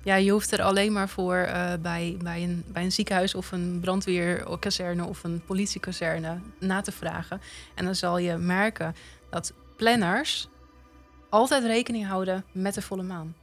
Ja, 0.02 0.14
je 0.14 0.30
hoeft 0.30 0.52
er 0.52 0.62
alleen 0.62 0.92
maar 0.92 1.08
voor 1.08 1.36
eh, 1.36 1.72
bij, 1.80 2.16
bij, 2.22 2.42
een, 2.42 2.64
bij 2.66 2.82
een 2.84 2.92
ziekenhuis 2.92 3.34
of 3.34 3.52
een 3.52 3.78
brandweerkazerne 3.80 5.04
of 5.04 5.24
een 5.24 5.42
politiekazerne 5.46 6.38
na 6.60 6.80
te 6.80 6.92
vragen. 6.92 7.40
En 7.74 7.84
dan 7.84 7.94
zal 7.94 8.18
je 8.18 8.36
merken 8.36 8.94
dat 9.30 9.52
planners 9.76 10.48
altijd 11.28 11.64
rekening 11.64 12.06
houden 12.06 12.44
met 12.52 12.74
de 12.74 12.82
volle 12.82 13.02
maan. 13.02 13.34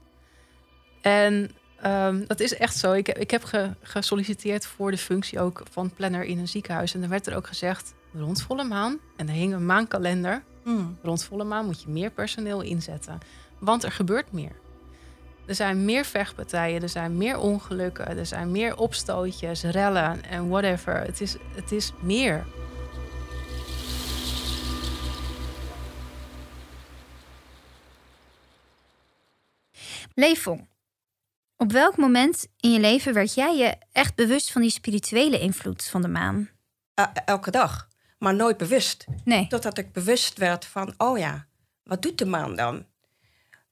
En 1.01 1.51
ehm, 1.85 2.25
dat 2.27 2.39
is 2.39 2.53
echt 2.57 2.77
zo. 2.77 2.91
Ik, 2.93 3.07
ik 3.09 3.31
heb 3.31 3.43
ge- 3.43 3.71
gesolliciteerd 3.81 4.65
voor 4.65 4.91
de 4.91 4.97
functie 4.97 5.39
ook 5.39 5.63
van 5.71 5.93
planner 5.93 6.23
in 6.23 6.39
een 6.39 6.47
ziekenhuis. 6.47 6.93
En 6.93 6.99
dan 6.99 7.09
werd 7.09 7.27
er 7.27 7.35
ook 7.35 7.47
gezegd, 7.47 7.93
rond 8.13 8.41
volle 8.41 8.63
maan, 8.63 8.99
en 9.17 9.27
er 9.27 9.33
hing 9.33 9.53
een 9.53 9.65
maankalender. 9.65 10.43
Hmm. 10.63 10.97
Rond 11.03 11.23
volle 11.23 11.43
maan 11.43 11.65
moet 11.65 11.81
je 11.81 11.89
meer 11.89 12.11
personeel 12.11 12.61
inzetten. 12.61 13.19
Want 13.59 13.83
er 13.83 13.91
gebeurt 13.91 14.31
meer. 14.31 14.51
Er 15.45 15.55
zijn 15.55 15.85
meer 15.85 16.05
vechtpartijen, 16.05 16.81
er 16.81 16.89
zijn 16.89 17.17
meer 17.17 17.37
ongelukken, 17.37 18.17
er 18.17 18.25
zijn 18.25 18.51
meer 18.51 18.77
opstootjes, 18.77 19.63
rellen 19.63 20.23
en 20.23 20.49
whatever. 20.49 20.95
Het 20.99 21.21
is, 21.21 21.35
het 21.55 21.71
is 21.71 21.91
meer. 22.01 22.45
Leefong, 30.13 30.67
op 31.57 31.71
welk 31.71 31.97
moment 31.97 32.47
in 32.59 32.71
je 32.71 32.79
leven 32.79 33.13
werd 33.13 33.33
jij 33.33 33.55
je 33.57 33.75
echt 33.91 34.15
bewust 34.15 34.51
van 34.51 34.61
die 34.61 34.71
spirituele 34.71 35.39
invloed 35.39 35.85
van 35.85 36.01
de 36.01 36.07
maan? 36.07 36.49
Eh, 36.93 37.05
elke 37.25 37.51
dag, 37.51 37.87
maar 38.19 38.35
nooit 38.35 38.57
bewust. 38.57 39.05
Nee. 39.23 39.47
Totdat 39.47 39.77
ik 39.77 39.91
bewust 39.91 40.37
werd 40.37 40.65
van, 40.65 40.93
oh 40.97 41.17
ja, 41.17 41.45
wat 41.83 42.01
doet 42.01 42.17
de 42.17 42.25
maan 42.25 42.55
dan? 42.55 42.85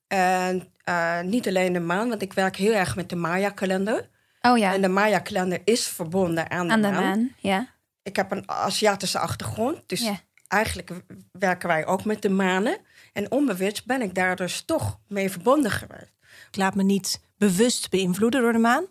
En 0.07 0.73
eh, 0.83 1.21
niet 1.21 1.47
alleen 1.47 1.73
de 1.73 1.79
maan, 1.79 2.09
want 2.09 2.21
ik 2.21 2.33
werk 2.33 2.55
heel 2.55 2.73
erg 2.73 2.95
met 2.95 3.09
de 3.09 3.15
Maya-kalender. 3.15 4.09
Oh 4.41 4.57
ja, 4.57 4.73
En 4.73 4.81
de 4.81 4.87
Maya-kalender 4.87 5.61
is 5.63 5.87
verbonden 5.87 6.49
aan 6.51 6.67
de, 6.67 6.73
aan 6.73 6.81
de 6.81 6.89
maan. 6.91 7.03
maan. 7.03 7.31
Ja. 7.39 7.67
Ik 8.03 8.15
heb 8.15 8.31
een 8.31 8.49
Aziatische 8.49 9.19
achtergrond, 9.19 9.81
dus 9.85 10.01
Ja. 10.01 10.19
eigenlijk 10.47 10.91
werken 11.31 11.67
wij 11.67 11.85
ook 11.85 12.05
met 12.05 12.21
de 12.21 12.29
manen. 12.29 12.77
En 13.13 13.31
onbewust 13.31 13.85
ben 13.85 14.01
ik 14.01 14.13
daar 14.15 14.35
dus 14.35 14.61
toch 14.61 14.99
mee 15.07 15.29
verbonden 15.31 15.71
geweest. 15.71 16.11
Ik 16.47 16.55
laat 16.57 16.75
me 16.75 16.83
niet 16.83 17.21
bewust 17.47 17.89
beïnvloeden 17.89 18.41
door 18.41 18.51
de 18.53 18.59
maan. 18.59 18.85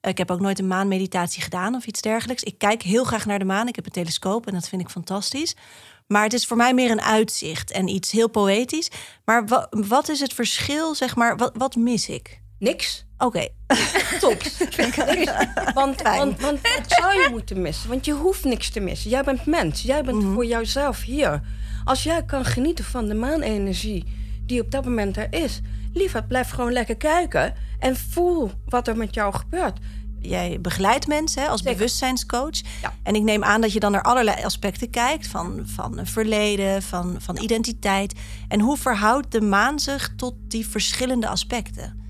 Ik 0.00 0.18
heb 0.18 0.30
ook 0.30 0.40
nooit 0.40 0.58
een 0.58 0.66
maanmeditatie 0.66 1.42
gedaan 1.42 1.74
of 1.74 1.86
iets 1.86 2.00
dergelijks. 2.00 2.42
Ik 2.42 2.58
kijk 2.58 2.82
heel 2.82 3.04
graag 3.04 3.26
naar 3.26 3.38
de 3.38 3.44
maan. 3.44 3.68
Ik 3.68 3.76
heb 3.76 3.86
een 3.86 3.92
telescoop 3.92 4.46
en 4.46 4.52
dat 4.54 4.68
vind 4.68 4.82
ik 4.82 4.88
fantastisch. 4.88 5.56
Maar 6.06 6.22
het 6.22 6.32
is 6.32 6.46
voor 6.46 6.56
mij 6.56 6.74
meer 6.74 6.90
een 6.90 7.00
uitzicht 7.02 7.70
en 7.70 7.88
iets 7.88 8.10
heel 8.10 8.28
poëtisch. 8.28 8.90
Maar 9.24 9.46
wa- 9.46 9.66
wat 9.70 10.08
is 10.08 10.20
het 10.20 10.32
verschil, 10.32 10.94
zeg 10.94 11.16
maar? 11.16 11.36
Wat, 11.36 11.52
wat 11.56 11.76
mis 11.76 12.08
ik? 12.08 12.40
Niks. 12.58 13.06
Oké, 13.18 13.48
Top. 14.20 14.42
want, 15.74 16.02
want, 16.02 16.40
want 16.40 16.60
wat 16.60 16.84
zou 16.86 17.12
je 17.20 17.28
moeten 17.30 17.62
missen? 17.62 17.88
Want 17.88 18.04
je 18.04 18.12
hoeft 18.12 18.44
niks 18.44 18.70
te 18.70 18.80
missen. 18.80 19.10
Jij 19.10 19.22
bent 19.22 19.46
mens. 19.46 19.82
Jij 19.82 20.02
bent 20.02 20.22
voor 20.24 20.44
jouzelf 20.46 21.02
hier. 21.02 21.42
Als 21.84 22.02
jij 22.02 22.24
kan 22.24 22.44
genieten 22.44 22.84
van 22.84 23.06
de 23.08 23.14
maanenergie 23.14 24.04
die 24.46 24.60
op 24.60 24.70
dat 24.70 24.84
moment 24.84 25.16
er 25.16 25.26
is, 25.30 25.60
lieverd, 25.94 26.28
blijf 26.28 26.50
gewoon 26.50 26.72
lekker 26.72 26.96
kijken 26.96 27.54
en 27.78 27.96
voel 27.96 28.50
wat 28.64 28.88
er 28.88 28.96
met 28.96 29.14
jou 29.14 29.34
gebeurt. 29.34 29.78
jij 30.20 30.60
begeleidt 30.60 31.06
mensen 31.06 31.42
hè, 31.42 31.48
als 31.48 31.60
Zeker. 31.60 31.76
bewustzijnscoach. 31.76 32.60
Ja. 32.82 32.92
En 33.02 33.14
ik 33.14 33.22
neem 33.22 33.44
aan 33.44 33.60
dat 33.60 33.72
je 33.72 33.80
dan 33.80 33.92
naar 33.92 34.02
allerlei 34.02 34.44
aspecten 34.44 34.90
kijkt. 34.90 35.26
Van, 35.26 35.62
van 35.64 36.06
verleden, 36.06 36.82
van, 36.82 37.16
van 37.18 37.36
identiteit. 37.36 38.14
En 38.48 38.60
hoe 38.60 38.76
verhoudt 38.76 39.32
de 39.32 39.40
maan 39.40 39.78
zich 39.80 40.14
tot 40.16 40.34
die 40.48 40.66
verschillende 40.66 41.28
aspecten? 41.28 42.02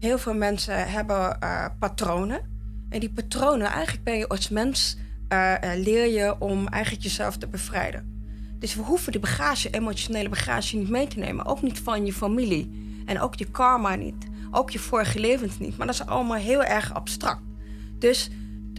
Heel 0.00 0.18
veel 0.18 0.34
mensen 0.34 0.90
hebben 0.90 1.40
eh, 1.40 1.66
patronen. 1.78 2.40
En 2.88 3.00
die 3.00 3.10
patronen, 3.10 3.66
eigenlijk 3.66 4.04
ben 4.04 4.16
je 4.16 4.28
als 4.28 4.48
mens, 4.48 4.96
eh, 5.28 5.72
eh, 5.72 5.82
leer 5.82 6.06
je 6.06 6.36
om 6.38 6.68
eigenlijk 6.68 7.02
jezelf 7.04 7.36
te 7.36 7.46
bevrijden. 7.46 8.15
Dus 8.58 8.74
we 8.74 8.82
hoeven 8.82 9.12
die 9.12 9.20
bagage, 9.20 9.70
emotionele 9.70 10.28
bagage 10.28 10.76
niet 10.76 10.88
mee 10.88 11.06
te 11.06 11.18
nemen. 11.18 11.44
Ook 11.46 11.62
niet 11.62 11.78
van 11.78 12.06
je 12.06 12.12
familie. 12.12 12.84
En 13.06 13.20
ook 13.20 13.34
je 13.34 13.50
karma 13.50 13.94
niet. 13.94 14.26
Ook 14.50 14.70
je 14.70 14.78
vorige 14.78 15.20
levens 15.20 15.58
niet. 15.58 15.76
Maar 15.76 15.86
dat 15.86 15.94
is 15.94 16.06
allemaal 16.06 16.36
heel 16.36 16.64
erg 16.64 16.94
abstract. 16.94 17.42
Dus 17.98 18.30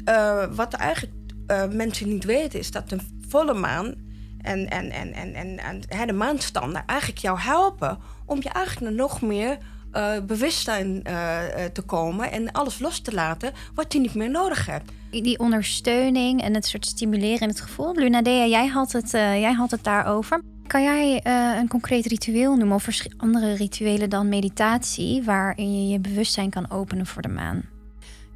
eh, 0.05 0.45
wat 0.51 0.73
eigenlijk 0.73 1.15
eh, 1.47 1.67
mensen 1.67 2.09
niet 2.09 2.23
weten 2.23 2.59
is 2.59 2.71
dat 2.71 2.89
de 2.89 2.97
volle 3.27 3.53
maan 3.53 3.95
en, 4.41 4.69
en, 4.69 4.91
en, 4.91 5.13
en, 5.13 5.33
en, 5.33 5.59
en 5.59 5.81
hè, 5.87 6.05
de 6.05 6.13
maanstanden 6.13 6.85
eigenlijk 6.85 7.19
jou 7.19 7.39
helpen 7.39 7.97
om 8.25 8.41
je 8.41 8.49
eigenlijk 8.49 8.95
nog 8.95 9.21
meer 9.21 9.57
eh, 9.91 10.19
bewustzijn 10.27 11.03
eh, 11.03 11.65
eh, 11.65 11.71
te 11.71 11.81
komen 11.81 12.31
en 12.31 12.51
alles 12.51 12.79
los 12.79 12.99
te 12.99 13.13
laten 13.13 13.53
wat 13.73 13.93
je 13.93 13.99
niet 13.99 14.15
meer 14.15 14.29
nodig 14.29 14.65
hebt. 14.65 14.91
Die 15.09 15.39
ondersteuning 15.39 16.41
en 16.41 16.53
het 16.53 16.65
soort 16.65 16.85
stimuleren 16.85 17.39
in 17.39 17.47
het 17.47 17.61
gevoel. 17.61 17.95
Lunadea, 17.95 18.45
jij 18.45 18.67
had 18.67 18.91
het, 18.91 19.13
eh, 19.13 19.39
jij 19.39 19.53
had 19.53 19.71
het 19.71 19.83
daarover. 19.83 20.41
Kan 20.67 20.83
jij 20.83 21.19
eh, 21.23 21.57
een 21.57 21.67
concreet 21.67 22.05
ritueel 22.05 22.55
noemen 22.55 22.75
of 22.75 22.87
andere 23.17 23.53
rituelen 23.53 24.09
dan 24.09 24.29
meditatie... 24.29 25.23
waarin 25.23 25.81
je 25.81 25.87
je 25.91 25.99
bewustzijn 25.99 26.49
kan 26.49 26.71
openen 26.71 27.05
voor 27.05 27.21
de 27.21 27.27
maan? 27.27 27.63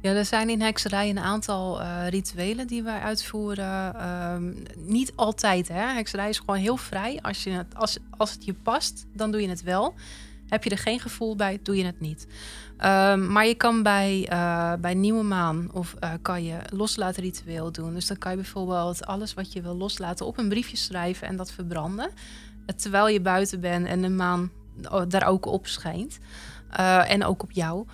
Ja, 0.00 0.12
er 0.12 0.24
zijn 0.24 0.50
in 0.50 0.60
hekserij 0.60 1.10
een 1.10 1.18
aantal 1.18 1.80
eh, 1.80 2.08
rituelen 2.08 2.66
die 2.66 2.82
wij 2.82 3.00
uitvoeren. 3.00 3.94
Ehm, 3.94 4.52
niet 4.76 5.12
altijd, 5.16 5.68
hè. 5.68 5.86
Hekserij 5.94 6.28
is 6.28 6.38
gewoon 6.38 6.56
heel 6.56 6.76
vrij. 6.76 7.18
Als, 7.22 7.44
je 7.44 7.50
het, 7.50 7.74
als, 7.74 7.98
als 8.16 8.32
het 8.32 8.44
je 8.44 8.54
past, 8.54 9.06
dan 9.14 9.30
doe 9.30 9.40
je 9.40 9.48
het 9.48 9.62
wel. 9.62 9.94
Heb 10.52 10.64
je 10.64 10.70
er 10.70 10.78
geen 10.78 11.00
gevoel 11.00 11.36
bij, 11.36 11.58
doe 11.62 11.76
je 11.76 11.84
het 11.84 12.00
niet. 12.00 12.26
Ehm, 12.76 13.32
maar 13.32 13.46
je 13.46 13.54
kan 13.54 13.82
bij, 13.82 14.26
eh, 14.28 14.72
bij 14.80 14.94
nieuwe 14.94 15.22
maan 15.22 15.68
of 15.72 15.94
eh, 15.98 16.10
kan 16.22 16.44
je 16.44 16.56
loslaten 16.72 17.22
ritueel 17.22 17.72
doen. 17.72 17.94
Dus 17.94 18.06
dan 18.06 18.18
kan 18.18 18.30
je 18.30 18.36
bijvoorbeeld 18.36 19.06
alles 19.06 19.34
wat 19.34 19.52
je 19.52 19.62
wil 19.62 19.76
loslaten 19.76 20.26
op 20.26 20.38
een 20.38 20.48
briefje 20.48 20.76
schrijven 20.76 21.28
en 21.28 21.36
dat 21.36 21.52
verbranden. 21.52 22.10
Eh, 22.66 22.76
Terwijl 22.76 23.08
je 23.08 23.20
buiten 23.20 23.60
bent 23.60 23.86
en 23.86 24.02
de 24.02 24.08
maan 24.08 24.50
daar 25.08 25.26
ook 25.26 25.46
op 25.46 25.66
schijnt. 25.66 26.18
En 27.06 27.24
ook 27.24 27.42
op 27.42 27.50
jou. 27.50 27.86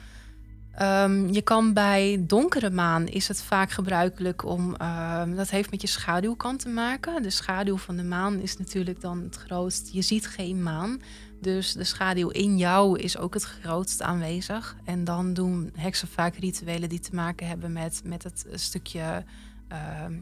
Ehm, 0.78 1.28
je 1.28 1.42
kan 1.42 1.72
bij 1.72 2.24
donkere 2.26 2.70
maan 2.70 3.06
is 3.06 3.28
het 3.28 3.42
vaak 3.42 3.70
gebruikelijk 3.70 4.44
om, 4.44 4.74
ehm, 4.76 5.34
dat 5.34 5.50
heeft 5.50 5.70
met 5.70 5.80
je 5.80 5.86
schaduwkant 5.86 6.60
te 6.60 6.68
maken. 6.68 7.22
De 7.22 7.30
schaduw 7.30 7.76
van 7.76 7.96
de 7.96 8.04
maan 8.04 8.40
is 8.40 8.56
natuurlijk 8.56 9.00
dan 9.00 9.22
het 9.22 9.36
grootst. 9.36 9.88
Je 9.92 10.02
ziet 10.02 10.26
geen 10.26 10.62
maan, 10.62 11.00
dus 11.40 11.72
de 11.72 11.84
schaduw 11.84 12.28
in 12.28 12.56
jou 12.56 12.98
is 12.98 13.18
ook 13.18 13.34
het 13.34 13.44
grootst 13.44 14.02
aanwezig. 14.02 14.76
En 14.84 15.04
dan 15.04 15.34
doen 15.34 15.70
heksen 15.74 16.08
vaak 16.08 16.36
rituelen 16.36 16.88
die 16.88 17.00
te 17.00 17.14
maken 17.14 17.46
hebben 17.46 17.72
met, 17.72 18.00
met 18.04 18.22
het 18.22 18.46
stukje 18.52 19.24
ehm, 19.68 20.12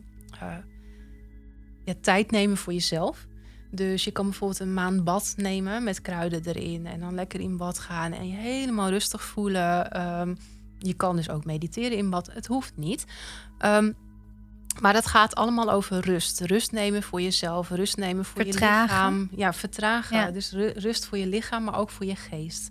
eh, 0.40 1.94
tijd 2.00 2.30
nemen 2.30 2.56
voor 2.56 2.72
jezelf. 2.72 3.26
Dus 3.70 4.04
je 4.04 4.10
kan 4.10 4.24
bijvoorbeeld 4.24 4.60
een 4.60 4.74
maanbad 4.74 5.34
nemen 5.36 5.84
met 5.84 6.00
kruiden 6.00 6.42
erin. 6.44 6.86
En 6.86 7.00
dan 7.00 7.14
lekker 7.14 7.40
in 7.40 7.56
bad 7.56 7.78
gaan 7.78 8.12
en 8.12 8.28
je 8.28 8.36
helemaal 8.36 8.88
rustig 8.88 9.22
voelen. 9.22 9.90
Ehm, 9.90 10.34
je 10.78 10.94
kan 10.94 11.16
dus 11.16 11.30
ook 11.30 11.44
mediteren 11.44 11.96
in 11.96 12.10
bad. 12.10 12.32
Het 12.32 12.46
hoeft 12.46 12.76
niet. 12.76 13.04
Ehm, 13.58 13.92
maar 14.80 14.92
dat 14.92 15.06
gaat 15.06 15.34
allemaal 15.34 15.70
over 15.70 16.00
rust. 16.00 16.40
Rust 16.40 16.72
nemen 16.72 17.02
voor 17.02 17.20
jezelf. 17.20 17.70
Rust 17.70 17.96
nemen 17.96 18.24
voor 18.24 18.42
Vertragen. 18.42 18.80
je 18.80 19.10
lichaam. 19.10 19.28
Ja, 19.36 19.52
vertragen. 19.52 20.16
Ja. 20.16 20.30
Dus 20.30 20.50
ru- 20.50 20.72
rust 20.74 21.06
voor 21.06 21.18
je 21.18 21.26
lichaam, 21.26 21.64
maar 21.64 21.78
ook 21.78 21.90
voor 21.90 22.06
je 22.06 22.16
geest. 22.16 22.68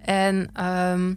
En 0.00 0.50
ehm, 0.52 1.14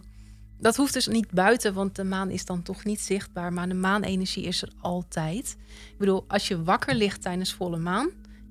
dat 0.58 0.76
hoeft 0.76 0.92
dus 0.92 1.06
niet 1.06 1.30
buiten, 1.30 1.74
want 1.74 1.96
de 1.96 2.04
maan 2.04 2.30
is 2.30 2.44
dan 2.44 2.62
toch 2.62 2.84
niet 2.84 3.00
zichtbaar. 3.00 3.52
Maar 3.52 3.68
de 3.68 3.74
maanenergie 3.74 4.44
is 4.44 4.62
er 4.62 4.72
altijd. 4.80 5.56
Ik 5.90 5.98
bedoel, 5.98 6.24
als 6.28 6.48
je 6.48 6.62
wakker 6.62 6.94
ligt 6.94 7.22
tijdens 7.22 7.52
volle 7.54 7.78
maan, 7.78 8.08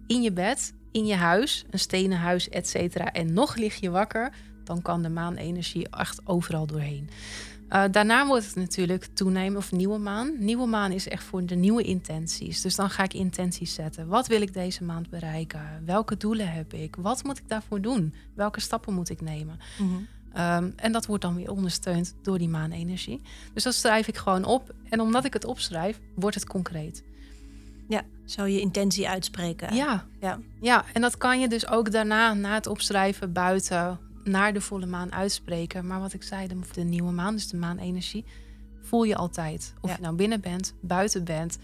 in 0.07 0.21
je 0.21 0.31
bed, 0.31 0.73
in 0.91 1.05
je 1.05 1.15
huis, 1.15 1.65
een 1.69 1.79
stenen 1.79 2.17
huis, 2.17 2.49
et 2.49 2.67
cetera, 2.69 3.11
en 3.11 3.33
nog 3.33 3.55
lig 3.55 3.75
je 3.75 3.89
wakker, 3.89 4.33
dan 4.63 4.81
kan 4.81 5.01
de 5.01 5.09
maanenergie 5.09 5.89
echt 5.89 6.21
overal 6.23 6.65
doorheen. 6.65 7.09
Eh, 7.69 7.83
daarna 7.91 8.27
wordt 8.27 8.45
het 8.45 8.55
natuurlijk 8.55 9.05
toenemen 9.13 9.57
of 9.57 9.71
nieuwe 9.71 9.97
maan. 9.97 10.33
Nieuwe 10.37 10.65
maan 10.67 10.91
is 10.91 11.07
echt 11.07 11.23
voor 11.23 11.45
de 11.45 11.55
nieuwe 11.55 11.83
intenties. 11.83 12.61
Dus 12.61 12.75
dan 12.75 12.89
ga 12.89 13.03
ik 13.03 13.13
intenties 13.13 13.73
zetten. 13.73 14.07
Wat 14.07 14.27
wil 14.27 14.41
ik 14.41 14.53
deze 14.53 14.83
maand 14.83 15.09
bereiken? 15.09 15.61
Welke 15.85 16.17
doelen 16.17 16.51
heb 16.51 16.73
ik? 16.73 16.95
Wat 16.95 17.23
moet 17.23 17.37
ik 17.37 17.43
daarvoor 17.47 17.81
doen? 17.81 18.13
Welke 18.33 18.59
stappen 18.59 18.93
moet 18.93 19.09
ik 19.09 19.21
nemen? 19.21 19.59
Ehm, 20.33 20.69
en 20.75 20.91
dat 20.91 21.05
wordt 21.05 21.23
dan 21.23 21.35
weer 21.35 21.51
ondersteund 21.51 22.15
door 22.21 22.37
die 22.37 22.49
maanenergie. 22.49 23.21
Dus 23.53 23.63
dat 23.63 23.73
schrijf 23.73 24.07
ik 24.07 24.17
gewoon 24.17 24.45
op. 24.45 24.73
En 24.89 24.99
omdat 24.99 25.25
ik 25.25 25.33
het 25.33 25.45
opschrijf, 25.45 25.99
wordt 26.15 26.35
het 26.35 26.45
concreet. 26.47 27.03
Ja, 27.87 28.01
zou 28.25 28.49
je 28.49 28.59
intentie 28.59 29.09
uitspreken? 29.09 29.75
Ja, 29.75 30.05
Ja. 30.21 30.39
ja, 30.61 30.85
en 30.93 31.01
dat 31.01 31.17
kan 31.17 31.39
je 31.39 31.47
dus 31.47 31.67
ook 31.67 31.91
daarna, 31.91 32.33
na 32.33 32.53
het 32.53 32.67
opschrijven, 32.67 33.33
buiten 33.33 33.99
naar 34.23 34.53
de 34.53 34.61
volle 34.61 34.85
maan 34.85 35.13
uitspreken. 35.13 35.87
Maar 35.87 35.99
wat 35.99 36.13
ik 36.13 36.23
zei, 36.23 36.47
de, 36.47 36.59
de 36.73 36.83
nieuwe 36.83 37.11
maan, 37.11 37.33
dus 37.33 37.47
de 37.47 37.57
maanenergie, 37.57 38.25
voel 38.81 39.03
je 39.03 39.15
altijd. 39.15 39.73
Of 39.81 39.89
Ja. 39.89 39.95
je 39.95 40.01
nou 40.01 40.15
binnen 40.15 40.41
bent, 40.41 40.73
buiten 40.81 41.23
bent, 41.23 41.57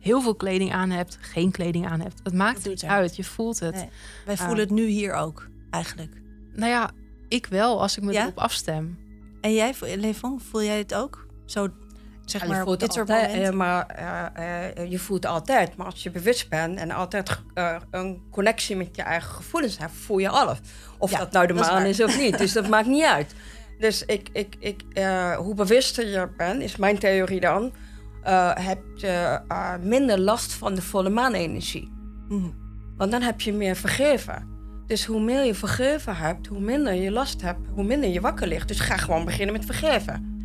heel 0.00 0.22
veel 0.22 0.34
kleding 0.34 0.72
aan 0.72 0.90
hebt, 0.90 1.18
geen 1.20 1.50
kleding 1.50 1.86
aan 1.86 2.00
hebt. 2.00 2.20
Het 2.22 2.34
maakt 2.34 2.66
niet 2.68 2.84
uit, 2.84 3.16
je 3.16 3.24
voelt 3.24 3.60
het. 3.60 3.74
Nee. 3.74 3.88
Wij 4.26 4.34
Ah. 4.36 4.40
voelen 4.40 4.64
het 4.64 4.70
nu 4.74 4.86
hier 4.86 5.12
ook, 5.12 5.48
eigenlijk. 5.70 6.12
Nou 6.54 6.70
ja, 6.70 6.90
ik 7.28 7.46
wel, 7.46 7.80
als 7.80 7.96
ik 7.96 8.02
me 8.02 8.12
Ja? 8.12 8.22
erop 8.22 8.38
afstem. 8.38 8.98
En 9.40 9.54
jij, 9.54 9.74
Levon, 9.96 10.40
voel 10.40 10.62
jij 10.62 10.78
het 10.78 10.94
ook? 10.94 11.26
Zo 11.46 11.68
Zeg 12.24 12.40
Ja, 12.40 12.46
maar 12.46 12.56
je 12.56 12.62
op 12.62 12.68
voelt 12.68 12.80
dit 12.80 12.92
soort 12.92 13.08
altijd, 13.10 13.26
momenten. 13.28 13.50
eh, 13.52 13.58
maar 13.58 13.86
eh, 13.86 14.82
eh, 14.84 14.90
je 14.90 14.98
voelt 14.98 15.26
altijd. 15.26 15.76
Maar 15.76 15.86
als 15.86 16.02
je 16.02 16.10
bewust 16.10 16.48
bent 16.48 16.78
en 16.78 16.90
altijd 16.90 17.40
een 17.90 18.22
connectie 18.30 18.76
met 18.76 18.96
je 18.96 19.02
eigen 19.02 19.30
gevoelens 19.30 19.78
hebt, 19.78 19.92
voel 19.92 20.18
je 20.18 20.28
alles. 20.28 20.58
Of 21.00 21.10
Ja, 21.10 21.18
dat 21.18 21.32
nou 21.32 21.46
de 21.46 21.54
dat 21.54 21.66
maan 21.70 21.84
is, 21.84 22.02
of 22.02 22.18
niet. 22.18 22.38
Dus 22.38 22.52
dat 22.52 22.68
maakt 22.74 22.86
niet 22.86 23.04
uit. 23.04 23.34
Dus 23.78 24.04
ik, 24.04 24.28
ik, 24.32 24.56
ik, 24.58 24.82
eh, 24.92 25.36
hoe 25.36 25.54
bewuster 25.54 26.08
je 26.08 26.28
bent, 26.36 26.62
is 26.62 26.76
mijn 26.76 26.98
theorie 26.98 27.40
dan, 27.40 27.72
eh, 28.22 28.50
heb 28.54 28.78
je 28.94 29.40
eh, 29.48 29.74
minder 29.82 30.18
last 30.18 30.52
van 30.52 30.74
de 30.74 30.82
volle 30.82 31.10
maanenergie. 31.10 31.92
Mhm. 32.28 32.50
Want 32.96 33.10
dan 33.10 33.22
heb 33.22 33.40
je 33.40 33.52
meer 33.52 33.76
vergeven. 33.76 34.48
Dus 34.86 35.04
hoe 35.04 35.20
meer 35.20 35.44
je 35.44 35.54
vergeven 35.54 36.16
hebt, 36.16 36.46
hoe 36.46 36.60
minder 36.60 36.94
je 36.94 37.10
last 37.10 37.42
hebt, 37.42 37.68
hoe 37.74 37.84
minder 37.84 38.10
je 38.10 38.20
wakker 38.20 38.46
ligt. 38.46 38.68
Dus 38.68 38.80
ga 38.80 38.96
gewoon 38.96 39.24
beginnen 39.24 39.54
met 39.54 39.64
vergeven. 39.64 40.38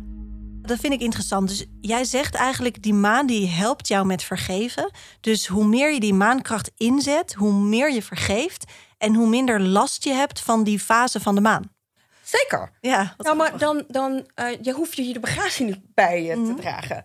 Dat 0.62 0.78
vind 0.78 0.92
ik 0.92 1.00
interessant. 1.00 1.48
Dus 1.48 1.66
jij 1.80 2.04
zegt 2.04 2.34
eigenlijk, 2.34 2.82
die 2.82 2.94
maan 2.94 3.26
die 3.26 3.48
helpt 3.48 3.88
jou 3.88 4.06
met 4.06 4.22
vergeven. 4.22 4.90
Dus 5.20 5.46
hoe 5.46 5.66
meer 5.66 5.92
je 5.92 6.00
die 6.00 6.14
maankracht 6.14 6.70
inzet, 6.76 7.34
hoe 7.34 7.52
meer 7.52 7.92
je 7.92 8.02
vergeeft. 8.02 8.64
En 8.98 9.14
hoe 9.14 9.28
minder 9.28 9.60
last 9.60 10.04
je 10.04 10.12
hebt 10.12 10.40
van 10.40 10.64
die 10.64 10.78
fase 10.80 11.20
van 11.20 11.34
de 11.34 11.40
maan. 11.40 11.74
Zeker. 12.22 12.70
Ja, 12.80 13.14
Ja, 13.18 13.34
maar 13.34 13.58
dan, 13.58 13.84
dan 13.88 14.30
eh, 14.34 14.62
je 14.62 14.72
hoeft 14.72 14.96
je 14.96 15.02
hier 15.02 15.14
de 15.14 15.20
bagage 15.20 15.62
niet 15.64 15.94
bij 15.94 16.22
je 16.22 16.34
Mhm. 16.36 16.46
te 16.54 16.60
dragen. 16.60 17.04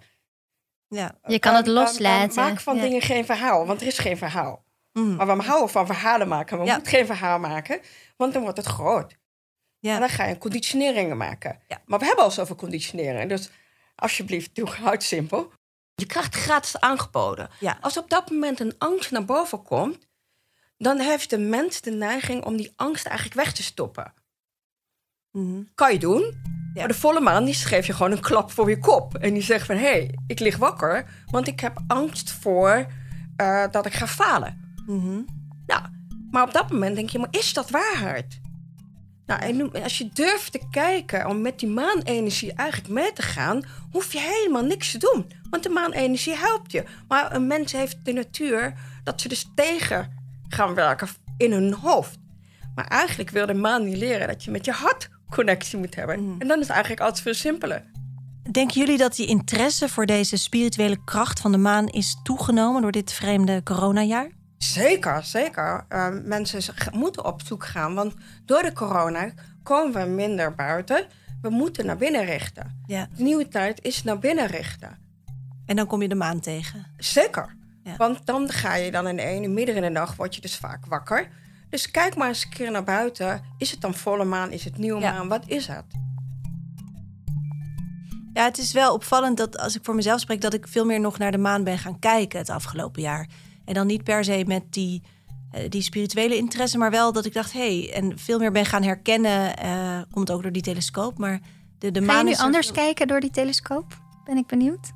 Ja. 0.88 1.16
Je 1.26 1.40
kan 1.40 1.56
het 1.56 1.68
loslaten. 1.68 2.36
Maak 2.44 2.60
van 2.60 2.76
Ja. 2.76 2.82
dingen 2.82 3.02
geen 3.02 3.26
verhaal, 3.26 3.66
want 3.66 3.82
er 3.82 3.88
is 3.88 3.98
geen 4.00 4.18
verhaal. 4.18 4.64
Mhm. 4.94 5.16
Maar 5.16 5.38
we 5.38 5.44
houden 5.44 5.70
van 5.70 5.86
verhalen 5.86 6.28
maken. 6.28 6.60
We 6.60 6.66
Ja. 6.66 6.74
moeten 6.74 6.92
geen 6.92 7.06
verhaal 7.06 7.40
maken, 7.40 7.80
want 8.18 8.34
dan 8.34 8.42
wordt 8.42 8.58
het 8.58 8.66
groot. 8.66 9.18
Ja. 9.80 9.94
En 9.94 10.00
dan 10.00 10.10
ga 10.10 10.26
je 10.26 10.38
conditioneringen 10.38 11.18
maken. 11.18 11.60
Ja. 11.68 11.82
Maar 11.86 12.00
we 12.00 12.06
hebben 12.06 12.24
al 12.24 12.32
zoveel 12.32 12.56
conditioneringen. 12.56 13.28
Dus 13.28 13.50
alsjeblieft, 13.96 14.56
doe 14.56 14.70
houd 14.70 15.04
simpel. 15.04 15.52
Je 15.96 16.06
krijgt 16.06 16.36
gratis 16.36 16.80
aangeboden. 16.80 17.50
Ja. 17.60 17.78
Als 17.82 17.98
op 17.98 18.10
dat 18.10 18.30
moment 18.30 18.60
een 18.60 18.76
angst 18.78 19.12
naar 19.12 19.26
boven 19.26 19.64
komt... 19.64 20.08
dan 20.82 21.00
heeft 21.00 21.30
de 21.30 21.38
mens 21.38 21.82
de 21.82 21.92
neiging 21.92 22.44
om 22.44 22.58
die 22.58 22.74
angst 22.76 23.06
eigenlijk 23.06 23.36
weg 23.36 23.54
te 23.54 23.64
stoppen. 23.64 24.14
Mhm. 25.32 25.62
Kan 25.76 25.94
je 25.94 26.00
doen. 26.00 26.22
Ja. 26.74 26.80
Maar 26.80 26.88
de 26.88 26.94
volle 26.94 27.20
maan 27.20 27.46
die 27.46 27.54
geeft 27.54 27.88
je 27.88 27.94
gewoon 27.94 28.12
een 28.12 28.20
klap 28.20 28.52
voor 28.52 28.70
je 28.70 28.80
kop. 28.80 29.16
En 29.16 29.34
die 29.34 29.44
zegt 29.44 29.66
van, 29.66 29.76
hé, 29.76 29.82
hey, 29.82 30.20
ik 30.28 30.40
lig 30.40 30.58
wakker... 30.58 31.24
want 31.26 31.48
ik 31.48 31.60
heb 31.60 31.82
angst 31.88 32.32
voor 32.32 32.86
eh, 33.36 33.64
dat 33.72 33.86
ik 33.86 33.94
ga 33.94 34.08
falen. 34.08 34.76
Mhm. 34.86 35.22
Nou, 35.66 35.82
maar 36.32 36.44
op 36.44 36.54
dat 36.54 36.72
moment 36.72 36.96
denk 36.96 37.10
je, 37.10 37.20
maar 37.20 37.32
is 37.32 37.54
dat 37.54 37.70
waarheid? 37.70 38.42
Nou, 39.26 39.42
en 39.42 39.84
als 39.84 39.98
je 39.98 40.10
durft 40.14 40.52
te 40.52 40.68
kijken 40.72 41.28
om 41.28 41.42
met 41.42 41.60
die 41.60 41.70
maanenergie 41.70 42.54
eigenlijk 42.54 42.94
mee 42.94 43.14
te 43.14 43.22
gaan, 43.22 43.64
hoef 43.92 44.14
je 44.14 44.20
helemaal 44.20 44.64
niks 44.64 44.92
te 44.92 44.98
doen. 44.98 45.32
Want 45.50 45.64
de 45.64 45.70
maanenergie 45.70 46.36
helpt 46.36 46.72
je. 46.72 46.84
Maar 47.08 47.36
een 47.36 47.48
mens 47.48 47.72
heeft 47.72 48.06
de 48.06 48.14
natuur 48.14 48.74
dat 49.04 49.22
ze 49.22 49.28
dus 49.28 49.52
tegen 49.56 50.21
gaan 50.54 50.74
werken 50.74 51.08
in 51.38 51.52
hun 51.52 51.74
hoofd. 51.74 52.18
Maar 52.76 52.88
eigenlijk 52.88 53.30
wil 53.30 53.46
de 53.46 53.54
maan 53.54 53.84
niet 53.84 53.98
leren 53.98 54.28
dat 54.28 54.44
je 54.44 54.52
met 54.52 54.66
je 54.66 54.72
hart 54.72 55.10
connectie 55.30 55.78
moet 55.78 55.96
hebben. 55.96 56.24
Mhm. 56.24 56.42
En 56.42 56.48
dan 56.48 56.60
is 56.60 56.68
het 56.68 56.76
eigenlijk 56.76 57.02
altijd 57.02 57.22
veel 57.22 57.34
simpeler. 57.34 57.84
Denken 58.52 58.80
jullie 58.80 58.98
dat 58.98 59.16
die 59.16 59.28
interesse 59.28 59.90
voor 59.90 60.06
deze 60.06 60.38
spirituele 60.38 61.04
kracht 61.04 61.40
van 61.40 61.52
de 61.52 61.58
maan 61.58 61.88
is 61.88 62.18
toegenomen 62.24 62.82
door 62.82 62.92
dit 62.92 63.14
vreemde 63.14 63.64
coronajaar? 63.64 64.30
Zeker, 64.58 65.24
zeker. 65.24 65.86
Uh, 65.90 66.08
mensen 66.24 66.74
moeten 66.92 67.26
op 67.26 67.42
zoek 67.46 67.66
gaan, 67.66 67.94
want 67.94 68.14
door 68.46 68.62
de 68.62 68.74
corona 68.74 69.32
komen 69.64 69.94
we 69.94 70.10
minder 70.10 70.56
buiten. 70.56 71.06
We 71.42 71.50
moeten 71.50 71.86
naar 71.86 71.98
binnen 71.98 72.26
richten. 72.26 72.84
Ja. 72.86 73.08
De 73.16 73.24
nieuwe 73.24 73.48
tijd 73.48 73.84
is 73.84 74.04
naar 74.04 74.20
binnen 74.20 74.48
richten. 74.48 74.98
En 75.66 75.76
dan 75.76 75.88
kom 75.88 76.02
je 76.02 76.08
de 76.08 76.16
maan 76.16 76.40
tegen. 76.40 76.86
Zeker. 76.98 77.56
Ja. 77.84 77.96
Want 77.98 78.26
dan 78.26 78.50
ga 78.50 78.76
je 78.76 78.92
dan 78.92 79.08
in 79.08 79.16
de 79.16 79.22
ene 79.22 79.48
midden 79.48 79.76
in 79.76 79.82
de 79.82 79.92
dag 79.92 80.16
word 80.16 80.36
je 80.36 80.42
dus 80.42 80.58
vaak 80.58 80.86
wakker. 80.86 81.30
Dus 81.70 81.92
kijk 81.92 82.16
maar 82.16 82.28
eens 82.28 82.44
een 82.44 82.50
keer 82.50 82.72
naar 82.72 82.84
buiten. 82.84 83.42
Is 83.58 83.72
het 83.72 83.82
dan 83.82 83.94
volle 83.94 84.26
maan? 84.26 84.52
Is 84.52 84.64
het 84.64 84.78
nieuwe 84.78 85.02
Ja. 85.02 85.12
maan? 85.14 85.28
Wat 85.28 85.44
is 85.48 85.68
het? 85.68 85.86
Ja, 88.34 88.44
het 88.44 88.58
is 88.58 88.72
wel 88.74 88.94
opvallend 88.94 89.38
dat 89.38 89.58
als 89.58 89.76
ik 89.76 89.84
voor 89.84 89.96
mezelf 89.96 90.20
spreek, 90.20 90.42
dat 90.42 90.54
ik 90.54 90.68
veel 90.68 90.86
meer 90.86 91.00
nog 91.00 91.18
naar 91.18 91.32
de 91.32 91.38
maan 91.38 91.64
ben 91.64 91.78
gaan 91.78 92.00
kijken 92.00 92.40
het 92.40 92.50
afgelopen 92.50 93.02
jaar. 93.02 93.28
En 93.66 93.74
dan 93.74 93.88
niet 93.88 94.04
per 94.04 94.24
se 94.24 94.44
met 94.48 94.64
die, 94.74 95.02
eh, 95.52 95.70
die 95.70 95.82
spirituele 95.82 96.36
interesse, 96.38 96.78
maar 96.78 96.92
wel 96.92 97.12
dat 97.14 97.26
ik 97.26 97.34
dacht, 97.34 97.54
hé, 97.54 97.80
hey, 97.84 97.94
en 97.94 98.18
veel 98.20 98.40
meer 98.40 98.52
ben 98.52 98.66
gaan 98.66 98.84
herkennen. 98.84 99.58
eh, 99.58 100.02
komt 100.12 100.32
ook 100.32 100.42
door 100.42 100.52
die 100.52 100.62
telescoop, 100.62 101.18
maar 101.18 101.40
de, 101.80 101.92
de 101.92 102.00
Ga 102.00 102.06
maan 102.06 102.18
je 102.18 102.24
nu 102.24 102.32
er 102.32 102.40
anders 102.40 102.66
veel- 102.66 102.76
kijken 102.76 103.08
door 103.08 103.20
die 103.20 103.30
telescoop? 103.32 104.00
Ben 104.26 104.38
ik 104.38 104.48
benieuwd. 104.48 104.92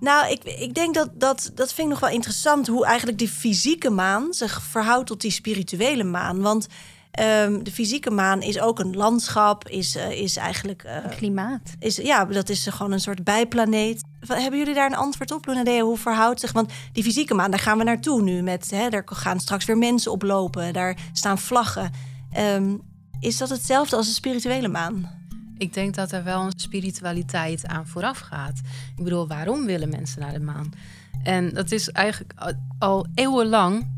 Nou, 0.00 0.30
ik, 0.30 0.44
ik 0.44 0.74
denk 0.74 0.94
dat, 0.94 1.10
dat 1.14 1.50
dat 1.54 1.72
vind 1.72 1.86
ik 1.86 1.92
nog 1.92 2.00
wel 2.02 2.10
interessant 2.14 2.66
hoe 2.66 2.86
eigenlijk 2.86 3.18
die 3.18 3.28
fysieke 3.28 3.90
maan 3.90 4.26
zich 4.32 4.62
verhoudt 4.62 5.06
tot 5.06 5.20
die 5.20 5.30
spirituele 5.30 6.04
maan. 6.04 6.40
Want 6.40 6.66
ehm, 7.10 7.62
de 7.62 7.72
fysieke 7.72 8.10
maan 8.10 8.42
is 8.42 8.60
ook 8.60 8.78
een 8.78 8.96
landschap, 8.96 9.68
is, 9.68 9.96
eh, 9.96 10.10
is 10.10 10.36
eigenlijk. 10.36 10.82
eh, 10.82 10.96
Klimaat. 11.16 11.74
is, 11.78 11.96
ja, 11.96 12.24
dat 12.24 12.48
is 12.48 12.66
gewoon 12.66 12.92
een 12.92 13.00
soort 13.00 13.24
bijplaneet. 13.24 14.02
Hebben 14.26 14.58
jullie 14.58 14.74
daar 14.74 14.86
een 14.90 14.96
antwoord 14.96 15.32
op, 15.32 15.46
Lunadea? 15.46 15.80
Hoe 15.82 15.98
verhoudt 15.98 16.40
zich? 16.40 16.52
Want 16.52 16.72
die 16.92 17.02
fysieke 17.04 17.34
maan, 17.34 17.50
daar 17.50 17.60
gaan 17.60 17.78
we 17.78 17.84
naartoe 17.84 18.22
nu. 18.22 18.42
Met, 18.42 18.70
hè, 18.70 18.88
daar 18.88 19.02
gaan 19.06 19.40
straks 19.40 19.64
weer 19.64 19.78
mensen 19.78 20.12
oplopen. 20.12 20.72
Daar 20.72 20.96
staan 21.12 21.38
vlaggen. 21.38 21.90
Ehm, 22.32 22.76
is 23.20 23.36
dat 23.36 23.48
hetzelfde 23.48 23.96
als 23.96 24.06
de 24.06 24.12
spirituele 24.12 24.68
maan? 24.68 25.22
Ik 25.64 25.74
denk 25.74 25.94
dat 25.94 26.12
er 26.12 26.24
wel 26.24 26.42
een 26.42 26.52
spiritualiteit 26.56 27.66
aan 27.66 27.86
vooraf 27.86 28.18
gaat. 28.18 28.60
Ik 28.96 29.04
bedoel, 29.04 29.28
waarom 29.28 29.66
willen 29.66 29.88
mensen 29.88 30.20
naar 30.20 30.32
de 30.32 30.40
maan? 30.40 30.72
En 31.22 31.50
dat 31.54 31.72
is 31.72 31.90
eigenlijk 31.90 32.32
al- 32.78 33.06
eeuwenlang 33.14 33.90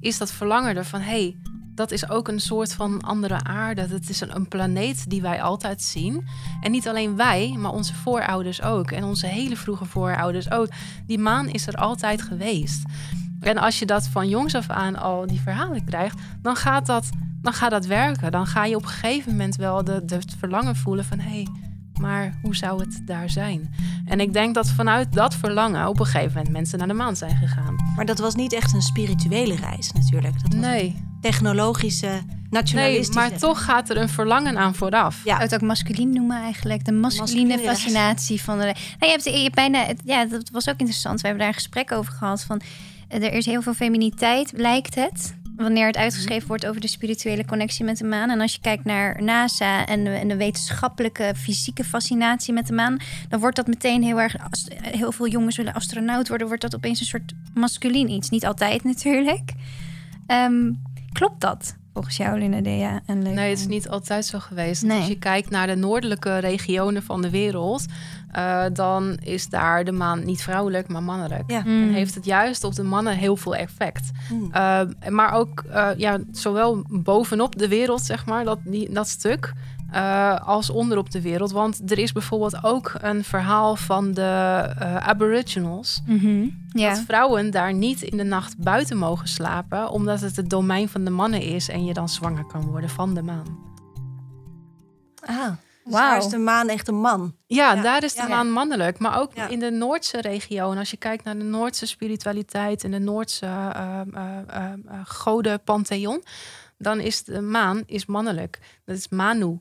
is 0.00 0.18
dat 0.18 0.32
verlangen 0.32 0.76
er 0.76 0.84
van... 0.84 1.00
hey, 1.00 1.36
dat 1.74 1.90
is 1.90 2.08
ook 2.08 2.28
een 2.28 2.40
soort 2.40 2.74
van 2.74 3.00
andere 3.00 3.42
aarde. 3.42 3.88
Dat 3.88 4.08
is 4.08 4.20
een, 4.20 4.36
een 4.36 4.48
planeet 4.48 5.10
die 5.10 5.22
wij 5.22 5.42
altijd 5.42 5.82
zien. 5.82 6.26
En 6.60 6.70
niet 6.70 6.88
alleen 6.88 7.16
wij, 7.16 7.54
maar 7.58 7.72
onze 7.72 7.94
voorouders 7.94 8.62
ook. 8.62 8.90
En 8.90 9.04
onze 9.04 9.26
hele 9.26 9.56
vroege 9.56 9.84
voorouders 9.84 10.50
ook. 10.50 10.68
Die 11.06 11.18
maan 11.18 11.48
is 11.48 11.66
er 11.66 11.74
altijd 11.74 12.22
geweest. 12.22 12.82
En 13.40 13.58
als 13.58 13.78
je 13.78 13.86
dat 13.86 14.06
van 14.06 14.28
jongs 14.28 14.54
af 14.54 14.68
aan 14.68 14.96
al 14.96 15.26
die 15.26 15.40
verhalen 15.40 15.84
krijgt... 15.84 16.18
dan 16.42 16.56
gaat 16.56 16.86
dat, 16.86 17.10
dan 17.42 17.52
gaat 17.52 17.70
dat 17.70 17.86
werken. 17.86 18.32
Dan 18.32 18.46
ga 18.46 18.64
je 18.64 18.76
op 18.76 18.82
een 18.82 18.88
gegeven 18.88 19.30
moment 19.30 19.56
wel 19.56 19.84
de, 19.84 20.04
de 20.04 20.14
het 20.14 20.34
verlangen 20.38 20.76
voelen 20.76 21.04
van... 21.04 21.18
hé, 21.18 21.30
hey, 21.30 21.46
maar 22.00 22.38
hoe 22.42 22.56
zou 22.56 22.80
het 22.80 23.02
daar 23.06 23.30
zijn? 23.30 23.74
En 24.04 24.20
ik 24.20 24.32
denk 24.32 24.54
dat 24.54 24.68
vanuit 24.70 25.12
dat 25.12 25.34
verlangen 25.34 25.88
op 25.88 26.00
een 26.00 26.06
gegeven 26.06 26.32
moment 26.36 26.52
mensen 26.52 26.78
naar 26.78 26.88
de 26.88 26.94
maan 26.94 27.16
zijn 27.16 27.36
gegaan. 27.36 27.76
Maar 27.96 28.04
dat 28.06 28.18
was 28.18 28.34
niet 28.34 28.52
echt 28.52 28.72
een 28.72 28.82
spirituele 28.82 29.54
reis 29.56 29.92
natuurlijk. 29.92 30.32
Dat 30.42 30.52
was 30.52 30.60
Nee, 30.60 30.84
een 30.86 31.18
technologische, 31.20 32.06
nee 32.06 32.40
nationalistische. 32.50 33.12
maar 33.20 33.38
toch 33.38 33.64
gaat 33.64 33.90
er 33.90 33.96
een 33.96 34.08
verlangen 34.08 34.58
aan 34.58 34.74
vooraf. 34.74 35.24
Ja. 35.24 35.38
Het 35.38 35.54
ook 35.54 35.60
masculien 35.60 36.12
noemen 36.12 36.42
eigenlijk? 36.42 36.84
De 36.84 36.92
masculine 36.92 37.46
Masculine 37.48 37.74
fascinatie 37.74 38.42
van 38.42 38.58
de... 38.58 38.64
Nou, 38.64 38.74
je 38.98 39.06
hebt, 39.06 39.24
je 39.24 39.30
hebt 39.42 39.54
bijna... 39.54 39.86
Ja, 40.04 40.24
dat 40.24 40.50
was 40.50 40.68
ook 40.68 40.76
interessant. 40.78 41.20
We 41.20 41.26
hebben 41.26 41.38
daar 41.46 41.54
een 41.54 41.60
gesprek 41.62 41.92
over 41.92 42.12
gehad 42.12 42.42
van... 42.42 42.60
eh, 43.08 43.22
Er 43.22 43.32
is 43.32 43.46
heel 43.46 43.62
veel 43.62 43.74
feminiteit, 43.74 44.52
lijkt 44.56 44.94
het. 44.94 45.34
Wanneer 45.56 45.86
het 45.86 45.96
uitgeschreven 45.96 46.48
wordt 46.48 46.66
over 46.66 46.80
de 46.80 46.88
spirituele 46.88 47.44
connectie 47.44 47.84
met 47.84 47.98
de 47.98 48.04
maan. 48.04 48.30
En 48.30 48.40
als 48.40 48.52
je 48.54 48.60
kijkt 48.60 48.84
naar 48.84 49.22
NASA 49.22 49.86
en 49.86 50.04
de, 50.04 50.10
en 50.10 50.28
de 50.28 50.36
wetenschappelijke, 50.36 51.32
fysieke 51.36 51.84
fascinatie 51.84 52.52
met 52.54 52.66
de 52.66 52.72
maan, 52.72 52.96
dan 53.28 53.40
wordt 53.40 53.56
dat 53.56 53.66
meteen 53.66 54.02
heel 54.02 54.20
erg. 54.20 54.36
als- 54.50 54.68
Heel 54.82 55.12
veel 55.12 55.28
jongens 55.28 55.56
willen 55.56 55.72
astronaut 55.74 56.28
worden, 56.28 56.46
wordt 56.46 56.62
dat 56.62 56.74
opeens 56.74 57.00
een 57.00 57.06
soort 57.06 57.32
masculien 57.54 58.10
iets. 58.10 58.30
Niet 58.30 58.46
altijd 58.46 58.84
natuurlijk. 58.92 59.52
Ehm, 60.26 60.72
klopt 61.12 61.40
dat 61.40 61.76
volgens 61.92 62.16
jou, 62.16 62.38
Linadea? 62.38 63.00
En 63.06 63.22
Leuk? 63.22 63.34
Nee, 63.34 63.50
het 63.50 63.58
is 63.58 63.66
niet 63.66 63.88
altijd 63.88 64.26
zo 64.26 64.38
geweest. 64.38 64.82
Nee. 64.82 64.98
Als 64.98 65.06
je 65.06 65.18
kijkt 65.18 65.50
naar 65.50 65.66
de 65.66 65.74
noordelijke 65.76 66.38
regionen 66.38 67.02
van 67.02 67.22
de 67.22 67.30
wereld, 67.30 67.84
eh, 68.32 68.64
dan 68.72 69.16
is 69.22 69.48
daar 69.48 69.84
de 69.84 69.92
maan 69.92 70.24
niet 70.24 70.42
vrouwelijk, 70.42 70.88
maar 70.88 71.02
mannelijk. 71.02 71.50
Ja. 71.50 71.62
Mm. 71.64 71.82
En 71.82 71.94
heeft 71.94 72.14
het 72.14 72.24
juist 72.24 72.64
op 72.64 72.74
de 72.74 72.82
mannen 72.82 73.16
heel 73.16 73.36
veel 73.36 73.54
effect. 73.54 74.10
Hmm. 74.28 74.52
Eh, 74.52 74.80
maar 75.08 75.32
ook 75.32 75.64
eh, 75.70 75.88
ja, 75.96 76.18
zowel 76.32 76.84
bovenop 76.88 77.58
de 77.58 77.68
wereld, 77.68 78.02
zeg 78.02 78.26
maar, 78.26 78.44
dat, 78.44 78.58
die, 78.64 78.92
dat 78.92 79.08
stuk, 79.08 79.52
eh, 79.92 80.40
als 80.46 80.70
onderop 80.70 81.10
de 81.10 81.20
wereld. 81.20 81.50
Want 81.50 81.90
er 81.90 81.98
is 81.98 82.12
bijvoorbeeld 82.12 82.64
ook 82.64 82.92
een 83.00 83.24
verhaal 83.24 83.76
van 83.76 84.12
de 84.12 84.22
eh, 84.78 84.96
Aboriginals. 84.96 86.02
Mhm. 86.06 86.48
Ja. 86.68 86.88
Dat 86.88 87.02
vrouwen 87.06 87.50
daar 87.50 87.74
niet 87.74 88.02
in 88.02 88.16
de 88.16 88.24
nacht 88.24 88.58
buiten 88.58 88.96
mogen 88.96 89.28
slapen, 89.28 89.90
omdat 89.90 90.20
het 90.20 90.36
het 90.36 90.50
domein 90.50 90.88
van 90.88 91.04
de 91.04 91.10
mannen 91.10 91.40
is 91.42 91.68
en 91.68 91.84
je 91.84 91.92
dan 91.92 92.08
zwanger 92.08 92.44
kan 92.44 92.64
worden 92.64 92.90
van 92.90 93.14
de 93.14 93.22
maan. 93.22 93.58
Ah, 95.24 95.52
dus 95.84 95.92
Wauw. 95.92 96.08
daar 96.08 96.18
is 96.18 96.28
de 96.28 96.38
maan 96.38 96.68
echt 96.68 96.88
een 96.88 96.94
man. 97.00 97.36
Ja, 97.46 97.72
Ja, 97.74 97.82
daar 97.82 98.02
is 98.04 98.14
de 98.14 98.22
ja. 98.22 98.28
maan 98.28 98.50
mannelijk. 98.50 98.98
Maar 98.98 99.20
ook 99.20 99.34
Ja. 99.34 99.48
in 99.48 99.58
de 99.58 99.70
Noordse 99.70 100.20
regio. 100.20 100.70
En 100.72 100.78
als 100.78 100.90
je 100.90 100.96
kijkt 100.96 101.24
naar 101.24 101.38
de 101.38 101.44
Noordse 101.44 101.86
spiritualiteit 101.86 102.84
en 102.84 102.90
de 102.90 102.98
Noordse 102.98 103.46
uh, 103.46 104.00
uh, 104.14 104.28
uh, 104.48 104.72
uh, 104.86 105.00
godenpantheon, 105.06 106.22
dan 106.78 107.00
is 107.00 107.24
de 107.24 107.40
maan 107.40 107.82
is 107.86 108.06
mannelijk. 108.06 108.58
Dat 108.84 108.96
is 108.96 109.08
Manu. 109.08 109.60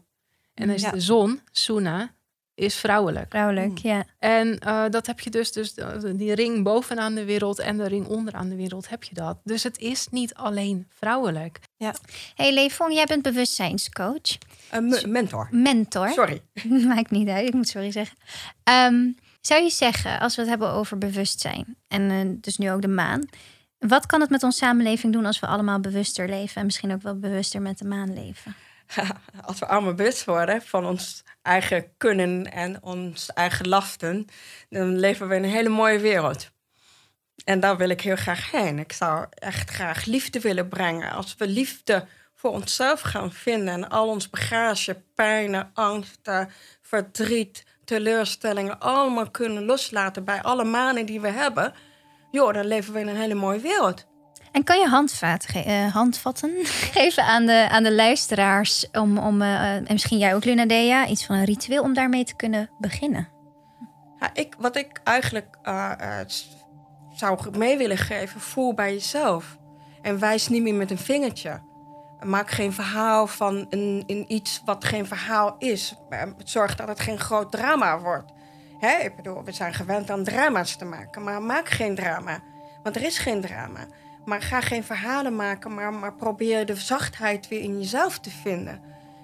En 0.54 0.68
dan 0.68 0.76
is 0.76 0.82
Ja. 0.82 0.92
de 0.92 1.00
zon, 1.02 1.42
Suna, 1.52 2.12
is 2.62 2.76
vrouwelijk. 2.76 3.26
Vrouwelijk, 3.30 3.78
ja. 3.78 4.04
En 4.20 4.60
uh, 4.68 4.84
dat 4.90 5.08
heb 5.08 5.20
je 5.20 5.30
dus, 5.30 5.52
dus 5.52 5.74
die 6.16 6.34
ring 6.34 6.64
bovenaan 6.64 7.16
de 7.16 7.26
wereld 7.26 7.60
en 7.60 7.78
de 7.78 7.88
ring 7.88 8.08
onderaan 8.08 8.50
de 8.50 8.56
wereld 8.56 8.90
heb 8.90 9.04
je 9.04 9.14
dat. 9.14 9.38
Dus 9.44 9.64
het 9.64 9.78
is 9.78 10.08
niet 10.12 10.34
alleen 10.34 10.88
vrouwelijk. 10.90 11.60
Ja. 11.78 11.96
Hey 12.36 12.54
Levon, 12.54 12.94
jij 12.94 13.06
bent 13.06 13.22
bewustzijnscoach. 13.22 14.38
Uh, 14.74 15.04
mentor. 15.06 15.48
Mentor. 15.52 16.10
Sorry. 16.10 16.42
Maakt 16.96 17.12
niet 17.12 17.28
uit, 17.28 17.48
ik 17.48 17.54
moet 17.54 17.68
sorry 17.68 17.92
zeggen. 17.92 18.18
Um, 18.70 19.16
zou 19.42 19.64
je 19.64 19.70
zeggen, 19.70 20.20
als 20.20 20.36
we 20.36 20.42
het 20.42 20.50
hebben 20.50 20.72
over 20.72 20.98
bewustzijn, 20.98 21.76
en 21.88 22.02
uh, 22.10 22.38
dus 22.42 22.58
nu 22.58 22.72
ook 22.72 22.82
de 22.82 22.88
maan, 22.88 23.30
wat 23.78 24.06
kan 24.06 24.22
het 24.22 24.30
met 24.30 24.44
onze 24.44 24.58
samenleving 24.58 25.14
doen 25.14 25.26
als 25.26 25.40
we 25.40 25.48
allemaal 25.48 25.80
bewuster 25.80 26.30
leven 26.30 26.56
en 26.56 26.66
misschien 26.66 26.94
ook 26.94 27.02
wel 27.02 27.20
bewuster 27.20 27.62
met 27.62 27.78
de 27.78 27.86
maan 27.86 28.14
leven? 28.14 28.56
Als 29.48 29.60
we 29.60 29.66
allemaal 29.68 29.94
bewust 29.94 30.26
worden 30.26 30.62
van 30.62 30.86
ons 30.86 31.24
eigen 31.42 31.98
kunnen 31.98 32.52
en 32.52 32.84
ons 32.84 33.34
eigen 33.34 33.68
lasten, 33.68 34.28
dan 34.70 35.00
leven 35.00 35.28
we 35.28 35.36
in 35.36 35.44
een 35.44 35.50
hele 35.50 35.70
mooie 35.70 36.00
wereld. 36.00 36.52
En 37.44 37.60
daar 37.60 37.78
wil 37.78 37.90
ik 37.90 38.02
heel 38.02 38.16
graag 38.16 38.52
heen. 38.52 38.80
Ik 38.80 38.92
zou 38.92 39.26
echt 39.30 39.70
graag 39.70 40.06
liefde 40.06 40.40
willen 40.40 40.68
brengen. 40.68 41.12
Als 41.12 41.36
we 41.38 41.48
liefde 41.48 42.08
voor 42.36 42.52
onszelf 42.52 43.02
gaan 43.02 43.32
vinden 43.32 43.74
en 43.74 43.90
al 43.90 44.08
ons 44.08 44.30
bagage, 44.30 45.02
pijnen, 45.16 45.72
angsten, 45.74 46.50
verdriet, 46.82 47.64
teleurstellingen 47.86 48.80
allemaal 48.80 49.32
kunnen 49.32 49.66
loslaten 49.66 50.24
bij 50.24 50.42
alle 50.42 50.64
manen 50.64 51.06
die 51.06 51.22
we 51.22 51.30
hebben, 51.30 51.74
joh, 52.32 52.54
dan 52.54 52.66
leven 52.66 52.94
we 52.94 53.00
in 53.00 53.08
een 53.08 53.16
hele 53.16 53.34
mooie 53.34 53.60
wereld. 53.60 54.10
En 54.52 54.64
kan 54.64 54.80
je 54.80 54.88
handvaten, 54.88 55.68
uh, 55.68 55.94
handvatten 55.94 56.52
geven 56.96 57.24
aan 57.24 57.46
de, 57.46 57.68
aan 57.70 57.84
de 57.84 57.94
luisteraars 57.94 58.88
om, 58.92 59.18
om 59.18 59.42
uh, 59.42 59.76
en 59.76 59.86
misschien 59.90 60.18
jij 60.18 60.36
ook 60.36 60.46
Luna 60.46 60.66
Dea, 60.66 61.08
iets 61.08 61.26
van 61.26 61.36
een 61.36 61.46
ritueel 61.46 61.84
om 61.84 61.94
daarmee 61.94 62.24
te 62.24 62.36
kunnen 62.36 62.70
beginnen? 62.80 63.28
Ja, 64.20 64.30
ik, 64.34 64.56
wat 64.58 64.76
ik 64.76 65.02
eigenlijk 65.04 65.58
uh, 65.64 65.92
zou 67.16 67.58
mee 67.58 67.78
willen 67.78 67.98
geven, 67.98 68.42
voel 68.42 68.74
bij 68.74 68.94
jezelf. 68.94 69.58
En 70.02 70.20
wijs 70.20 70.48
niet 70.48 70.62
meer 70.62 70.76
met 70.76 70.92
een 70.92 70.98
vingertje. 70.98 71.62
Maak 72.22 72.50
geen 72.50 72.74
verhaal 72.74 73.28
van 73.28 73.66
een, 73.70 74.04
een 74.08 74.26
iets 74.28 74.62
wat 74.66 74.86
geen 74.86 75.06
verhaal 75.06 75.56
is. 75.60 75.96
Zorg 76.44 76.76
dat 76.76 76.88
het 76.88 77.00
geen 77.00 77.20
groot 77.20 77.52
drama 77.52 78.00
wordt. 78.00 78.32
Hè? 78.80 78.98
Ik 78.98 79.16
bedoel, 79.16 79.44
we 79.44 79.52
zijn 79.52 79.74
gewend 79.74 80.10
aan 80.10 80.24
drama's 80.24 80.76
te 80.76 80.86
maken, 80.86 81.24
maar 81.24 81.42
maak 81.42 81.70
geen 81.70 81.96
drama. 81.96 82.40
Want 82.84 82.96
er 82.96 83.04
is 83.04 83.18
geen 83.18 83.42
drama. 83.42 83.80
Maar 84.26 84.42
ga 84.42 84.62
geen 84.62 84.84
verhalen 84.84 85.36
maken, 85.36 85.74
maar, 85.74 85.94
maar 85.94 86.14
probeer 86.14 86.66
de 86.66 86.76
zachtheid 86.76 87.48
weer 87.48 87.62
in 87.62 87.80
jezelf 87.80 88.20
te 88.20 88.30
vinden. 88.30 88.82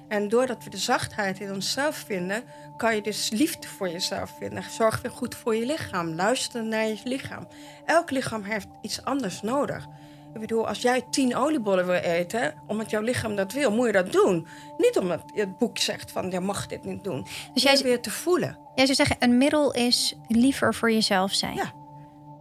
En 0.07 0.27
doordat 0.27 0.63
we 0.63 0.69
de 0.69 0.77
zachtheid 0.77 1.39
in 1.39 1.53
onszelf 1.53 1.95
vinden, 1.95 2.43
kan 2.77 2.95
je 2.95 3.01
dus 3.01 3.29
liefde 3.29 3.67
voor 3.67 3.89
jezelf 3.89 4.33
vinden. 4.39 4.63
Zorg 4.69 5.01
weer 5.01 5.11
goed 5.11 5.35
voor 5.35 5.55
je 5.55 5.65
lichaam. 5.65 6.13
Luister 6.13 6.63
naar 6.63 6.87
je 6.87 6.97
lichaam. 7.03 7.47
Elk 7.85 8.11
lichaam 8.11 8.43
heeft 8.43 8.67
iets 8.81 9.03
anders 9.03 9.41
nodig. 9.41 9.87
Ik 10.33 10.39
bedoel, 10.39 10.67
als 10.67 10.81
jij 10.81 11.05
tien 11.09 11.35
oliebollen 11.35 11.85
wil 11.85 11.95
eten, 11.95 12.53
omdat 12.67 12.89
jouw 12.89 13.01
lichaam 13.01 13.35
dat 13.35 13.51
wil, 13.51 13.71
moet 13.71 13.85
je 13.85 13.91
dat 13.91 14.11
doen. 14.11 14.47
Niet 14.77 14.97
omdat 14.97 15.21
het 15.33 15.57
boek 15.57 15.77
zegt 15.77 16.11
van, 16.11 16.31
je 16.31 16.39
mag 16.39 16.67
dit 16.67 16.83
niet 16.83 17.03
doen. 17.03 17.27
Dus 17.53 17.63
jij 17.63 17.77
weer 17.77 18.01
te 18.01 18.11
voelen. 18.11 18.57
Jij 18.75 18.85
zou 18.85 18.97
zeggen, 18.97 19.15
een 19.19 19.37
middel 19.37 19.73
is 19.73 20.15
liever 20.27 20.75
voor 20.75 20.91
jezelf 20.91 21.33
zijn. 21.33 21.55
Ja. 21.55 21.73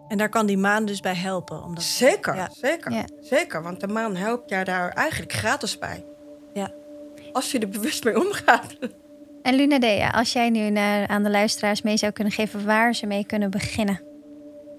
En 0.08 0.18
daar 0.18 0.28
kan 0.28 0.46
die 0.46 0.58
maan 0.58 0.84
dus 0.84 1.00
bij 1.00 1.14
helpen. 1.14 1.62
Omdat... 1.62 1.84
Zeker, 1.84 2.34
ja. 2.34 2.48
zeker, 2.52 2.92
ja. 2.92 3.04
zeker. 3.20 3.62
Want 3.62 3.80
de 3.80 3.88
maan 3.88 4.16
helpt 4.16 4.50
jou 4.50 4.64
daar 4.64 4.88
eigenlijk 4.88 5.32
gratis 5.32 5.78
bij. 5.78 6.04
Ja. 6.52 6.70
Als 7.32 7.50
je 7.52 7.58
er 7.58 7.68
bewust 7.68 8.04
mee 8.04 8.20
omgaat. 8.26 8.76
En 9.42 9.54
Luna 9.54 9.78
Dea, 9.78 10.10
als 10.10 10.32
jij 10.32 10.50
nu 10.50 10.70
naar, 10.70 11.08
aan 11.08 11.22
de 11.22 11.30
luisteraars 11.30 11.82
mee 11.82 11.96
zou 11.96 12.12
kunnen 12.12 12.32
geven 12.32 12.64
waar 12.64 12.94
ze 12.94 13.06
mee 13.06 13.26
kunnen 13.26 13.50
beginnen. 13.50 14.00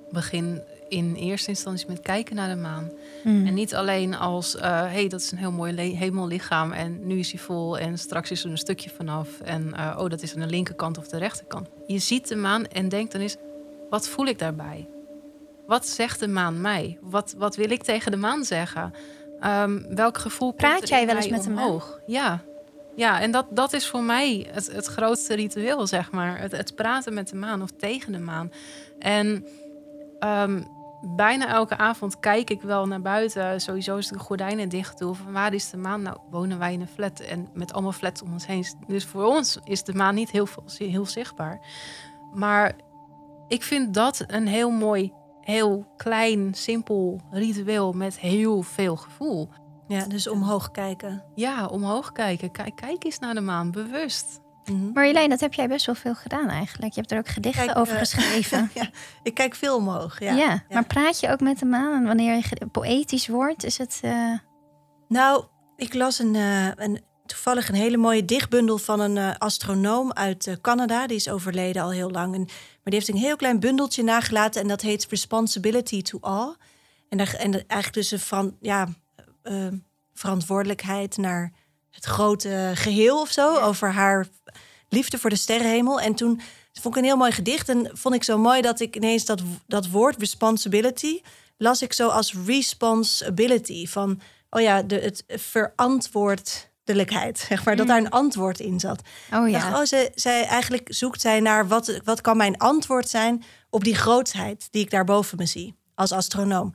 Begin 0.09 0.61
in 0.89 1.15
eerste 1.15 1.49
instantie 1.49 1.87
met 1.87 1.99
kijken 1.99 2.35
naar 2.35 2.49
de 2.49 2.61
maan. 2.61 2.91
Mm. 3.23 3.47
En 3.47 3.53
niet 3.53 3.75
alleen 3.75 4.15
als, 4.15 4.53
hé, 4.53 4.59
uh, 4.59 4.91
hey, 4.91 5.07
dat 5.07 5.19
is 5.19 5.31
een 5.31 5.37
heel 5.37 5.51
mooi 5.51 5.95
hemellichaam 5.95 6.71
en 6.71 7.07
nu 7.07 7.19
is 7.19 7.31
hij 7.31 7.39
vol 7.39 7.77
en 7.77 7.97
straks 7.97 8.31
is 8.31 8.43
er 8.43 8.51
een 8.51 8.57
stukje 8.57 8.89
vanaf. 8.89 9.39
En 9.39 9.73
uh, 9.75 9.97
oh, 9.99 10.09
dat 10.09 10.21
is 10.21 10.33
aan 10.33 10.41
de 10.41 10.47
linkerkant 10.47 10.97
of 10.97 11.07
de 11.07 11.17
rechterkant. 11.17 11.67
Je 11.85 11.99
ziet 11.99 12.27
de 12.27 12.35
maan 12.35 12.65
en 12.65 12.89
denkt 12.89 13.11
dan 13.11 13.21
eens, 13.21 13.35
wat 13.89 14.07
voel 14.07 14.25
ik 14.25 14.39
daarbij? 14.39 14.87
Wat 15.67 15.87
zegt 15.87 16.19
de 16.19 16.27
maan 16.27 16.61
mij? 16.61 16.97
Wat, 17.01 17.35
wat 17.37 17.55
wil 17.55 17.71
ik 17.71 17.83
tegen 17.83 18.11
de 18.11 18.17
maan 18.17 18.43
zeggen? 18.43 18.93
Um, 19.45 19.95
welk 19.95 20.17
gevoel 20.17 20.51
Praat 20.51 20.87
jij 20.87 21.05
wel 21.05 21.15
eens 21.15 21.29
met 21.29 21.47
omhoog? 21.47 21.85
de 21.85 21.89
maan? 21.89 22.01
Ja. 22.05 22.41
Ja, 22.95 23.21
en 23.21 23.31
dat, 23.31 23.45
dat 23.49 23.73
is 23.73 23.87
voor 23.87 24.03
mij 24.03 24.47
het, 24.51 24.71
het 24.71 24.85
grootste 24.85 25.33
ritueel, 25.33 25.87
zeg 25.87 26.11
maar. 26.11 26.39
Het, 26.39 26.51
het 26.51 26.75
praten 26.75 27.13
met 27.13 27.29
de 27.29 27.35
maan 27.35 27.61
of 27.61 27.69
tegen 27.77 28.11
de 28.11 28.19
maan. 28.19 28.51
En 28.99 29.45
um, 30.19 30.67
bijna 31.15 31.47
elke 31.47 31.77
avond 31.77 32.19
kijk 32.19 32.49
ik 32.49 32.61
wel 32.61 32.85
naar 32.85 33.01
buiten. 33.01 33.61
Sowieso 33.61 33.97
is 33.97 34.07
de 34.07 34.19
gordijnen 34.19 34.69
dicht 34.69 34.99
doen. 34.99 35.15
Van 35.15 35.31
waar 35.31 35.53
is 35.53 35.69
de 35.69 35.77
maan? 35.77 36.01
Nou, 36.01 36.17
wonen 36.29 36.59
wij 36.59 36.73
in 36.73 36.81
een 36.81 36.87
flat 36.87 37.19
en 37.19 37.47
met 37.53 37.73
allemaal 37.73 37.91
flats 37.91 38.21
om 38.21 38.33
ons 38.33 38.45
heen. 38.45 38.65
Dus 38.87 39.05
voor 39.05 39.25
ons 39.25 39.59
is 39.63 39.83
de 39.83 39.93
maan 39.93 40.15
niet 40.15 40.31
heel, 40.31 40.45
veel, 40.45 40.63
heel 40.77 41.05
zichtbaar. 41.05 41.59
Maar 42.33 42.75
ik 43.47 43.63
vind 43.63 43.93
dat 43.93 44.23
een 44.27 44.47
heel 44.47 44.69
mooi, 44.69 45.13
heel 45.47 45.93
klein, 45.97 46.53
simpel 46.53 47.21
ritueel 47.31 47.91
met 47.91 48.19
heel 48.19 48.61
veel 48.61 48.95
gevoel. 48.95 49.49
Ja, 49.87 50.05
dus 50.05 50.27
omhoog 50.27 50.71
kijken. 50.71 51.23
Ja, 51.35 51.65
omhoog 51.65 52.11
kijken. 52.11 52.51
Kijk, 52.51 52.75
kijk 52.75 53.03
eens 53.03 53.19
naar 53.19 53.33
de 53.33 53.41
maan, 53.41 53.71
bewust. 53.71 54.41
Mm-hmm. 54.65 54.91
Marjolein, 54.93 55.29
dat 55.29 55.39
heb 55.39 55.53
jij 55.53 55.67
best 55.67 55.85
wel 55.85 55.95
veel 55.95 56.15
gedaan 56.15 56.49
eigenlijk. 56.49 56.93
Je 56.93 56.99
hebt 56.99 57.11
er 57.11 57.17
ook 57.17 57.27
gedichten 57.27 57.65
kijk, 57.65 57.77
over 57.77 57.93
uh, 57.93 57.99
geschreven. 57.99 58.69
ja, 58.73 58.89
ik 59.23 59.33
kijk 59.33 59.55
veel 59.55 59.75
omhoog. 59.75 60.19
Ja. 60.19 60.35
ja. 60.35 60.63
maar 60.69 60.85
praat 60.85 61.19
je 61.19 61.31
ook 61.31 61.39
met 61.39 61.59
de 61.59 61.65
maan? 61.65 61.93
En 61.93 62.03
wanneer 62.03 62.35
je 62.35 62.65
poëtisch 62.65 63.27
wordt, 63.27 63.63
is 63.63 63.77
het. 63.77 63.99
Uh... 64.03 64.33
Nou, 65.07 65.43
ik 65.75 65.93
las 65.93 66.19
een, 66.19 66.33
uh, 66.33 66.67
een, 66.75 67.01
toevallig 67.25 67.69
een 67.69 67.75
hele 67.75 67.97
mooie 67.97 68.25
dichtbundel 68.25 68.77
van 68.77 68.99
een 68.99 69.37
astronoom 69.37 70.13
uit 70.13 70.57
Canada. 70.61 71.07
Die 71.07 71.17
is 71.17 71.29
overleden 71.29 71.81
al 71.81 71.91
heel 71.91 72.11
lang. 72.11 72.35
En, 72.35 72.47
maar 72.87 72.95
die 72.95 73.05
heeft 73.05 73.21
een 73.21 73.27
heel 73.27 73.37
klein 73.37 73.59
bundeltje 73.59 74.03
nagelaten 74.03 74.61
en 74.61 74.67
dat 74.67 74.81
heet 74.81 75.07
Responsibility 75.09 76.01
to 76.01 76.17
All. 76.21 76.55
En, 77.09 77.17
daar, 77.17 77.33
en 77.33 77.53
eigenlijk 77.53 77.93
dus 77.93 78.11
een 78.11 78.19
van, 78.19 78.57
ja, 78.61 78.87
verantwoordelijkheid 80.13 81.17
naar 81.17 81.51
het 81.91 82.05
grote 82.05 82.71
geheel 82.73 83.21
of 83.21 83.31
zo. 83.31 83.59
Over 83.59 83.91
haar 83.91 84.27
liefde 84.89 85.17
voor 85.17 85.29
de 85.29 85.35
sterrenhemel. 85.35 85.99
En 85.99 86.15
toen 86.15 86.41
vond 86.73 86.95
ik 86.95 87.01
een 87.01 87.07
heel 87.07 87.17
mooi 87.17 87.31
gedicht. 87.31 87.69
En 87.69 87.89
vond 87.93 88.15
ik 88.15 88.23
zo 88.23 88.37
mooi 88.37 88.61
dat 88.61 88.79
ik 88.79 88.95
ineens 88.95 89.25
dat, 89.25 89.41
dat 89.65 89.89
woord 89.89 90.19
responsibility 90.19 91.21
las 91.57 91.81
ik 91.81 91.93
zo 91.93 92.07
als 92.07 92.33
responsibility. 92.45 93.87
Van, 93.87 94.21
oh 94.49 94.61
ja, 94.61 94.81
de, 94.81 94.95
het 94.95 95.23
verantwoordelijkheid, 96.87 97.47
zeg 97.49 97.65
maar. 97.65 97.75
Dat 97.75 97.85
mm. 97.85 97.91
daar 97.91 98.01
een 98.01 98.09
antwoord 98.09 98.59
in 98.59 98.79
zat. 98.79 99.01
Oh 99.33 99.49
ja. 99.49 99.59
Dacht, 99.59 99.79
oh, 99.79 99.85
ze, 99.85 100.11
zij, 100.15 100.45
eigenlijk 100.45 100.87
zoekt 100.89 101.21
zij 101.21 101.39
naar 101.39 101.67
wat, 101.67 101.99
wat 102.03 102.21
kan 102.21 102.37
mijn 102.37 102.57
antwoord 102.57 103.09
zijn 103.09 103.43
op 103.69 103.83
die 103.83 103.95
grootheid 103.95 104.67
die 104.71 104.83
ik 104.83 104.89
daar 104.89 105.03
boven 105.03 105.37
me 105.37 105.45
zie 105.45 105.75
als 105.95 106.11
astronoom. 106.11 106.73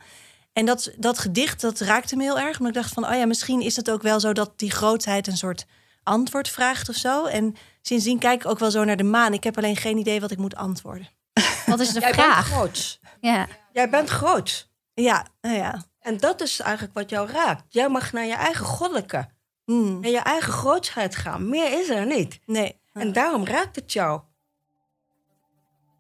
En 0.53 0.67
dat, 0.67 0.93
dat 0.97 1.19
gedicht, 1.19 1.61
dat 1.61 1.81
raakte 1.81 2.17
me 2.17 2.23
heel 2.23 2.39
erg. 2.39 2.59
Maar 2.59 2.69
ik 2.69 2.75
dacht 2.75 2.93
van, 2.93 3.07
oh 3.07 3.15
ja, 3.15 3.27
misschien 3.27 3.61
is 3.61 3.77
het 3.77 3.91
ook 3.91 4.03
wel 4.03 4.21
zo 4.21 4.33
dat 4.33 4.53
die 4.57 4.71
grootheid 4.71 5.27
een 5.27 5.37
soort 5.37 5.67
antwoord 6.03 6.49
vraagt 6.49 6.89
of 6.89 6.95
zo. 6.95 7.25
En 7.25 7.55
sindsdien 7.83 8.19
kijk 8.19 8.45
ik 8.45 8.51
ook 8.51 8.59
wel 8.59 8.71
zo 8.71 8.85
naar 8.85 8.97
de 8.97 9.03
maan. 9.03 9.33
Ik 9.33 9.45
heb 9.45 9.57
alleen 9.57 9.77
geen 9.77 9.99
idee 9.99 10.21
wat 10.21 10.31
ik 10.31 10.39
moet 10.39 10.57
antwoorden. 10.57 11.09
Wat 11.67 11.81
is 11.81 11.93
de 11.93 12.01
Jij 12.01 12.13
vraag? 12.13 12.49
Bent 12.49 12.57
groot. 12.57 13.01
Ja. 13.21 13.47
Jij 13.73 13.91
bent 13.91 14.09
groot. 14.09 14.71
Ja, 14.95 15.27
ja. 15.41 15.85
En 16.01 16.17
dat 16.17 16.41
is 16.41 16.61
eigenlijk 16.61 16.95
wat 16.95 17.11
jou 17.11 17.31
raakt. 17.31 17.65
Jij 17.69 17.89
mag 17.89 18.13
naar 18.13 18.25
je 18.25 18.35
eigen 18.35 18.67
goddelijke. 18.67 19.29
Mm. 19.65 20.01
Naar 20.01 20.11
je 20.11 20.19
eigen 20.19 20.53
grootsheid 20.53 21.17
gaan. 21.17 21.49
Meer 21.49 21.81
is 21.81 21.89
er 21.89 22.07
niet. 22.07 22.41
Nee. 22.47 22.81
En 22.93 23.13
daarom 23.13 23.45
raakt 23.47 23.77
het 23.77 23.93
jou. 23.93 24.21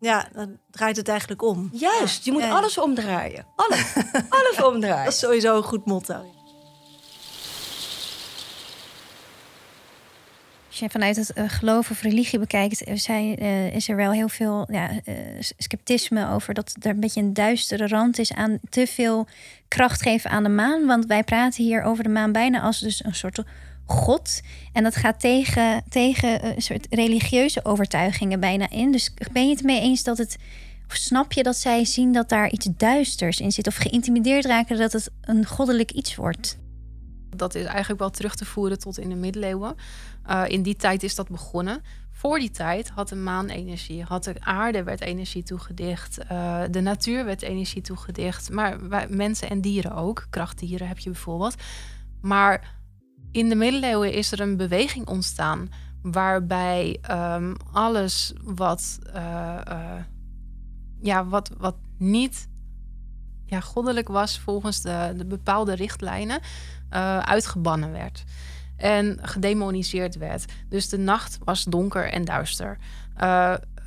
Ja, 0.01 0.29
dan 0.33 0.59
draait 0.71 0.97
het 0.97 1.09
eigenlijk 1.09 1.43
om. 1.43 1.69
Juist, 1.73 2.25
je 2.25 2.33
moet 2.33 2.43
ja. 2.43 2.57
alles 2.57 2.79
omdraaien. 2.79 3.47
Alles. 3.57 3.95
alles 4.29 4.63
omdraaien. 4.63 5.05
Dat 5.05 5.13
is 5.13 5.19
sowieso 5.19 5.57
een 5.57 5.63
goed 5.63 5.87
motto. 5.87 6.42
Als 10.73 10.81
je 10.81 10.91
vanuit 10.91 11.17
het 11.17 11.33
uh, 11.35 11.45
geloof 11.47 11.91
of 11.91 12.03
religie 12.03 12.39
bekijkt, 12.39 12.83
zijn, 12.95 13.43
uh, 13.43 13.75
is 13.75 13.89
er 13.89 13.97
wel 13.97 14.13
heel 14.13 14.29
veel 14.29 14.69
ja, 14.71 14.91
uh, 14.91 15.15
sceptisme 15.39 16.29
over 16.31 16.55
dat 16.55 16.77
er 16.81 16.91
een 16.91 17.01
beetje 17.01 17.21
een 17.21 17.33
duistere 17.33 17.89
rand 17.89 18.19
is 18.19 18.33
aan 18.33 18.59
te 18.71 18.87
veel 18.87 19.27
kracht 19.69 20.03
geven 20.03 20.31
aan 20.31 20.43
de 20.43 20.49
maan. 20.49 20.87
Want 20.87 21.07
wij 21.07 21.23
praten 21.25 21.65
hier 21.65 21.83
over 21.83 22.05
de 22.05 22.11
maan 22.11 22.33
bijna 22.33 22.61
als 22.61 22.81
dus 22.81 23.05
een 23.05 23.15
soort 23.15 23.43
God. 23.87 24.41
En 24.73 24.83
dat 24.83 24.97
gaat 24.97 25.21
tegen, 25.21 25.83
tegen 25.89 26.47
een 26.47 26.63
soort 26.63 26.87
religieuze 26.91 27.65
overtuigingen 27.65 28.41
bijna 28.41 28.71
in. 28.71 28.93
Dus 28.93 29.15
ben 29.33 29.49
je 29.49 29.55
het 29.55 29.65
mee 29.65 29.81
eens 29.81 30.03
dat 30.03 30.19
het. 30.19 30.37
Of 30.89 30.95
snap 30.95 31.33
je 31.33 31.43
dat 31.43 31.57
zij 31.57 31.85
zien 31.85 32.13
dat 32.13 32.29
daar 32.29 32.51
iets 32.51 32.69
duisters 32.77 33.41
in 33.41 33.53
zit? 33.53 33.67
Of 33.67 33.77
geïntimideerd 33.77 34.45
raken 34.45 34.79
dat 34.79 34.93
het 34.93 35.11
een 35.21 35.47
goddelijk 35.47 35.91
iets 35.91 36.15
wordt? 36.15 36.61
Dat 37.37 37.55
is 37.55 37.65
eigenlijk 37.65 38.01
wel 38.01 38.11
terug 38.11 38.35
te 38.35 38.45
voeren 38.45 38.79
tot 38.79 38.99
in 38.99 39.09
de 39.09 39.15
middeleeuwen. 39.15 39.75
Uh, 40.31 40.45
in 40.47 40.63
die 40.63 40.77
tijd 40.77 41.03
is 41.03 41.15
dat 41.15 41.29
begonnen. 41.29 41.83
Voor 42.11 42.39
die 42.39 42.51
tijd 42.51 42.89
had 42.89 43.09
de 43.09 43.17
maan 43.17 43.49
energie, 43.49 44.03
had 44.03 44.25
de 44.25 44.35
aarde 44.41 44.83
werd 44.83 45.01
energie 45.01 45.43
toegedicht, 45.43 46.19
uh, 46.33 46.63
de 46.71 46.81
natuur 46.81 47.25
werd 47.25 47.43
energie 47.43 47.83
toegedicht, 47.83 48.51
maar 48.51 48.79
mensen 49.09 49.51
en 49.51 49.61
dieren 49.61 49.95
ook, 49.95 50.27
krachtdieren 50.31 50.89
heb 50.89 50.99
je 50.99 51.11
bijvoorbeeld. 51.11 51.55
Maar 52.21 52.75
in 53.31 53.49
de 53.49 53.55
middeleeuwen 53.55 54.13
is 54.13 54.33
er 54.33 54.41
een 54.41 54.57
beweging 54.57 55.07
ontstaan 55.07 55.69
waarbij 56.03 56.99
um, 57.11 57.57
alles 57.73 58.33
wat, 58.43 58.99
uh, 59.15 59.61
ja, 61.01 61.27
wat, 61.27 61.51
wat 61.59 61.77
niet 61.99 62.49
ja, 63.53 63.61
goddelijk 63.61 64.09
was 64.09 64.39
volgens 64.39 64.81
de, 64.81 65.13
de 65.17 65.25
bepaalde 65.25 65.75
richtlijnen, 65.75 66.41
uh, 66.91 67.19
uitgebannen 67.19 67.93
werd. 67.93 68.25
En 68.77 69.19
gedemoniseerd 69.23 70.17
werd. 70.17 70.45
Dus 70.69 70.89
de 70.89 70.99
nacht 70.99 71.39
was 71.45 71.65
donker 71.65 72.13
en 72.13 72.25
duister. 72.25 72.79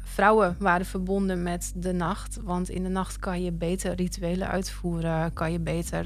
vrouwen 0.03 0.55
waren 0.59 0.85
verbonden 0.85 1.43
met 1.43 1.73
de 1.75 1.93
nacht. 1.93 2.39
Want 2.43 2.69
in 2.69 2.83
de 2.83 2.89
nacht 2.89 3.19
kan 3.19 3.43
je 3.43 3.51
beter 3.51 3.95
rituelen 3.95 4.47
uitvoeren. 4.47 5.33
Kan 5.33 5.51
je 5.51 5.59
beter 5.59 6.05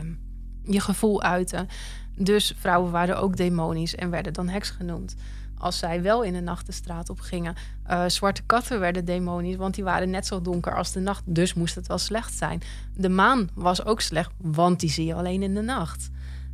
um, 0.00 0.20
je 0.64 0.80
gevoel 0.80 1.22
uiten. 1.22 1.68
Dus 2.16 2.54
vrouwen 2.58 2.90
waren 2.90 3.18
ook 3.18 3.36
demonisch 3.36 3.94
en 3.94 4.10
werden 4.10 4.32
dan 4.32 4.48
heks 4.48 4.70
genoemd. 4.70 5.14
Als 5.62 5.78
zij 5.78 6.02
wel 6.02 6.22
in 6.22 6.32
de 6.32 6.40
nacht 6.40 6.66
de 6.66 6.72
straat 6.72 7.10
op 7.10 7.20
gingen. 7.20 7.54
Uh, 7.90 8.04
zwarte 8.06 8.42
katten 8.42 8.80
werden 8.80 9.04
demonisch, 9.04 9.56
want 9.56 9.74
die 9.74 9.84
waren 9.84 10.10
net 10.10 10.26
zo 10.26 10.40
donker 10.40 10.76
als 10.76 10.92
de 10.92 11.00
nacht. 11.00 11.22
Dus 11.26 11.54
moest 11.54 11.74
het 11.74 11.86
wel 11.86 11.98
slecht 11.98 12.34
zijn. 12.34 12.62
De 12.94 13.08
maan 13.08 13.48
was 13.54 13.84
ook 13.84 14.00
slecht, 14.00 14.30
want 14.36 14.80
die 14.80 14.90
zie 14.90 15.06
je 15.06 15.14
alleen 15.14 15.42
in 15.42 15.54
de 15.54 15.60
nacht. 15.60 16.10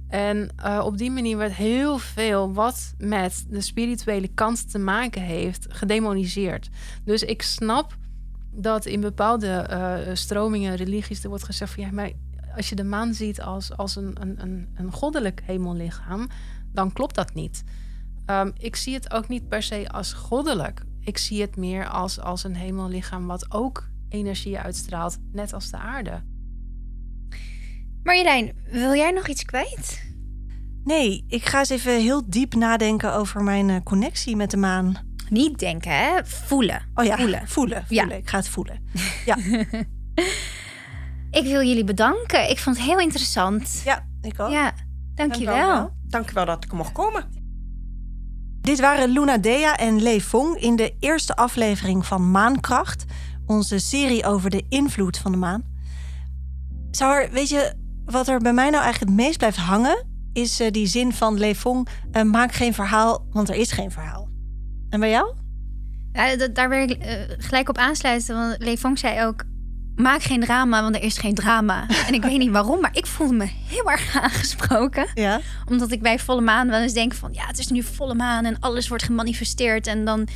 En 0.08 0.50
uh, 0.64 0.82
op 0.84 0.98
die 0.98 1.10
manier 1.10 1.36
werd 1.36 1.52
heel 1.52 1.98
veel 1.98 2.52
wat 2.52 2.94
met 2.98 3.46
de 3.48 3.60
spirituele 3.60 4.28
kant 4.28 4.70
te 4.70 4.78
maken 4.78 5.22
heeft 5.22 5.66
gedemoniseerd. 5.68 6.68
Dus 7.04 7.22
ik 7.22 7.42
snap 7.42 7.96
dat 8.50 8.86
in 8.86 9.00
bepaalde 9.00 9.66
uh, 9.70 10.14
stromingen, 10.14 10.76
religies, 10.76 11.22
er 11.22 11.28
wordt 11.28 11.44
gezegd 11.44 11.72
van 11.74 11.84
ja, 11.84 11.90
maar 11.90 12.10
als 12.56 12.68
je 12.68 12.74
de 12.74 12.84
maan 12.84 13.14
ziet 13.14 13.40
als, 13.40 13.76
als 13.76 13.96
een, 13.96 14.16
een, 14.20 14.68
een 14.74 14.92
goddelijk 14.92 15.42
hemellichaam, 15.44 16.28
dan 16.72 16.92
klopt 16.92 17.14
dat 17.14 17.34
niet. 17.34 17.64
Um, 18.30 18.52
ik 18.58 18.76
zie 18.76 18.94
het 18.94 19.12
ook 19.12 19.28
niet 19.28 19.48
per 19.48 19.62
se 19.62 19.88
als 19.88 20.12
goddelijk. 20.12 20.82
Ik 21.00 21.18
zie 21.18 21.40
het 21.40 21.56
meer 21.56 21.88
als, 21.88 22.20
als 22.20 22.44
een 22.44 22.56
hemellichaam 22.56 23.26
wat 23.26 23.52
ook 23.52 23.88
energie 24.08 24.58
uitstraalt, 24.58 25.18
net 25.32 25.52
als 25.52 25.70
de 25.70 25.76
aarde. 25.76 26.22
Marjolein, 28.02 28.52
wil 28.70 28.94
jij 28.94 29.10
nog 29.10 29.28
iets 29.28 29.44
kwijt? 29.44 30.06
Nee, 30.84 31.24
ik 31.28 31.44
ga 31.44 31.58
eens 31.58 31.68
even 31.68 32.00
heel 32.00 32.22
diep 32.30 32.54
nadenken 32.54 33.14
over 33.14 33.42
mijn 33.42 33.70
eh, 33.70 33.76
connectie 33.84 34.36
met 34.36 34.50
de 34.50 34.56
maan. 34.56 34.96
Niet 35.28 35.58
denken, 35.58 35.92
hè? 35.92 36.24
Voelen. 36.24 36.82
Oh 36.94 37.04
ja, 37.04 37.16
voelen. 37.16 37.48
Voelen, 37.48 37.84
voelen. 37.86 38.08
Ja. 38.08 38.14
Ik 38.14 38.28
ga 38.28 38.36
het 38.36 38.48
voelen. 38.48 38.80
Ja. 39.24 39.36
Ik 41.30 41.44
wil 41.44 41.62
jullie 41.62 41.84
bedanken. 41.84 42.50
Ik 42.50 42.58
vond 42.58 42.76
het 42.76 42.86
heel 42.86 42.98
interessant. 42.98 43.82
Ja, 43.84 44.06
ik 44.20 44.40
ook. 44.40 44.50
Ja, 44.50 44.72
dankjewel. 45.14 45.90
Dankjewel 46.02 46.44
dat 46.44 46.64
ik 46.64 46.72
mocht 46.72 46.92
komen. 46.92 47.37
Dit 48.68 48.80
waren 48.80 49.08
Luna 49.08 49.38
Dea 49.38 49.76
en 49.76 50.02
Lee 50.02 50.20
Fong 50.20 50.56
in 50.56 50.76
de 50.76 50.94
eerste 50.98 51.36
aflevering 51.36 52.06
van 52.06 52.30
Maankracht, 52.30 53.04
onze 53.46 53.78
serie 53.78 54.24
over 54.24 54.50
de 54.50 54.64
invloed 54.68 55.18
van 55.18 55.32
de 55.32 55.38
maan. 55.38 55.62
Zou 56.90 57.28
weet 57.30 57.48
je 57.48 57.72
wat 58.04 58.28
er 58.28 58.38
bij 58.38 58.52
mij 58.52 58.70
nou 58.70 58.82
eigenlijk 58.82 59.12
het 59.12 59.20
meest 59.20 59.38
blijft 59.38 59.56
hangen? 59.56 60.06
Is 60.32 60.60
uh, 60.60 60.70
die 60.70 60.86
zin 60.86 61.12
van 61.12 61.38
Lee 61.38 61.54
Fong: 61.54 61.88
uh, 62.12 62.22
maak 62.22 62.52
geen 62.52 62.74
verhaal, 62.74 63.26
want 63.30 63.48
er 63.48 63.54
is 63.54 63.72
geen 63.72 63.90
verhaal. 63.90 64.28
En 64.90 65.00
bij 65.00 65.10
jou? 65.10 65.34
Ja, 66.12 66.48
daar 66.48 66.68
wil 66.68 66.88
ik 66.88 67.06
uh, 67.06 67.12
gelijk 67.38 67.68
op 67.68 67.78
aansluiten. 67.78 68.34
Want 68.34 68.56
Lee 68.58 68.78
Fong 68.78 68.98
zei 68.98 69.26
ook: 69.26 69.44
maak 69.98 70.22
geen 70.22 70.40
drama, 70.40 70.82
want 70.82 70.94
er 70.94 71.02
is 71.02 71.18
geen 71.18 71.34
drama. 71.34 71.86
En 72.06 72.14
ik 72.14 72.22
weet 72.22 72.38
niet 72.38 72.50
waarom, 72.50 72.80
maar 72.80 72.96
ik 72.96 73.06
voelde 73.06 73.34
me 73.34 73.48
heel 73.66 73.90
erg 73.90 74.16
aangesproken. 74.22 75.06
Ja. 75.14 75.40
Omdat 75.66 75.92
ik 75.92 76.02
bij 76.02 76.18
volle 76.18 76.40
maan 76.40 76.68
wel 76.68 76.80
eens 76.80 76.92
denk 76.92 77.14
van... 77.14 77.32
ja, 77.32 77.46
het 77.46 77.58
is 77.58 77.68
nu 77.68 77.82
volle 77.82 78.14
maan 78.14 78.44
en 78.44 78.56
alles 78.60 78.88
wordt 78.88 79.04
gemanifesteerd. 79.04 79.86
En 79.86 80.04
dan 80.04 80.28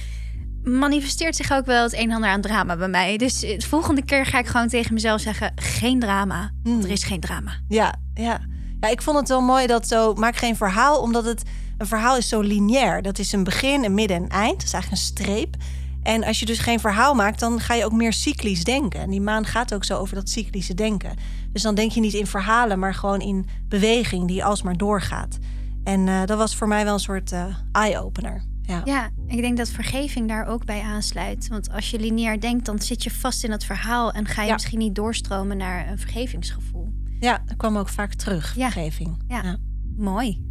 manifesteert 0.65 1.37
zich 1.37 1.53
ook 1.53 1.67
wel 1.67 1.83
het 1.83 1.93
een 1.93 2.01
en 2.01 2.13
ander 2.13 2.31
aan 2.31 2.41
drama 2.41 2.77
bij 2.77 2.89
mij. 2.89 3.17
Dus 3.17 3.41
de 3.41 3.67
volgende 3.69 4.05
keer 4.05 4.27
ga 4.27 4.39
ik 4.39 4.47
gewoon 4.47 4.69
tegen 4.69 4.95
mezelf 4.95 5.21
zeggen... 5.21 5.53
geen 5.55 6.01
drama, 6.01 6.51
want 6.63 6.79
er 6.79 6.83
hmm. 6.83 6.93
is 6.93 7.05
geen 7.05 7.21
drama. 7.21 7.53
Ja, 7.69 7.95
ja. 8.15 8.41
Ja, 8.81 8.89
ik 8.89 9.03
vond 9.03 9.19
het 9.19 9.29
wel 9.29 9.41
mooi 9.41 9.67
dat 9.67 9.89
zo... 9.89 10.15
maak 10.15 10.37
geen 10.37 10.57
verhaal, 10.57 11.01
omdat 11.01 11.25
het... 11.25 11.43
een 11.79 11.87
verhaal 11.87 12.17
is 12.17 12.29
zo 12.29 12.41
lineair. 12.41 13.03
Dat 13.03 13.19
is 13.19 13.33
een 13.33 13.45
begin, 13.45 13.85
een 13.85 13.95
midden 13.95 14.17
en 14.17 14.29
eind. 14.29 14.57
Dat 14.57 14.67
is 14.67 14.73
eigenlijk 14.73 15.03
een 15.03 15.09
streep... 15.09 15.57
En 16.03 16.25
als 16.25 16.41
je 16.41 16.47
dus 16.47 16.59
geen 16.59 16.81
verhaal 16.81 17.15
maakt, 17.15 17.41
dan 17.41 17.61
ga 17.61 17.75
je 17.75 17.85
ook 17.85 17.93
meer 17.93 18.13
cyclisch 18.13 18.65
denken. 18.65 19.01
En 19.01 19.11
die 19.11 19.21
maan 19.21 19.47
gaat 19.47 19.75
ook 19.75 19.85
zo 19.85 19.99
over 19.99 20.15
dat 20.15 20.29
cyclische 20.29 20.75
denken. 20.75 21.17
Dus 21.53 21.63
dan 21.63 21.75
denk 21.75 21.93
je 21.93 22.01
niet 22.01 22.15
in 22.15 22.27
verhalen, 22.27 22.79
maar 22.79 22.95
gewoon 22.95 23.21
in 23.21 23.47
beweging 23.69 24.29
die 24.29 24.45
alsmaar 24.45 24.77
doorgaat. 24.77 25.39
En 25.85 26.07
uh, 26.07 26.25
dat 26.25 26.39
was 26.39 26.57
voor 26.57 26.69
mij 26.69 26.85
wel 26.85 26.95
een 26.95 27.01
soort 27.01 27.33
uh, 27.33 27.45
eye-opener. 27.73 28.43
Ja. 28.63 28.81
ja, 28.85 29.11
ik 29.27 29.41
denk 29.41 29.57
dat 29.57 29.69
vergeving 29.69 30.29
daar 30.29 30.47
ook 30.47 30.65
bij 30.65 30.81
aansluit. 30.81 31.49
Want 31.49 31.71
als 31.73 31.91
je 31.91 31.99
lineair 31.99 32.41
denkt, 32.41 32.65
dan 32.65 32.79
zit 32.79 33.03
je 33.03 33.11
vast 33.11 33.45
in 33.45 33.51
het 33.51 33.65
verhaal 33.65 34.13
en 34.13 34.27
ga 34.27 34.43
je 34.43 34.53
misschien 34.53 34.79
niet 34.79 34.95
doorstromen 34.95 35.57
naar 35.57 35.89
een 35.89 35.99
vergevingsgevoel. 35.99 36.93
Ja, 37.21 37.43
dat 37.47 37.57
kwam 37.57 37.77
ook 37.77 37.89
vaak 37.89 38.15
terug, 38.15 38.57
ja. 38.57 38.71
vergeving. 38.71 39.23
Ja. 39.29 39.43
ja, 39.43 39.57
mooi. 39.97 40.43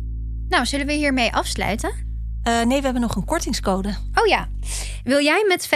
Nou, 0.48 0.66
zullen 0.66 0.86
we 0.86 0.94
hiermee 0.94 1.34
afsluiten? 1.34 1.92
Uh, 2.48 2.64
nee, 2.64 2.78
we 2.78 2.84
hebben 2.84 3.02
nog 3.02 3.16
een 3.16 3.26
kortingscode. 3.26 3.96
Oh 4.14 4.28
ja. 4.28 4.48
Wil 5.04 5.22
jij 5.22 5.46
met 5.48 5.70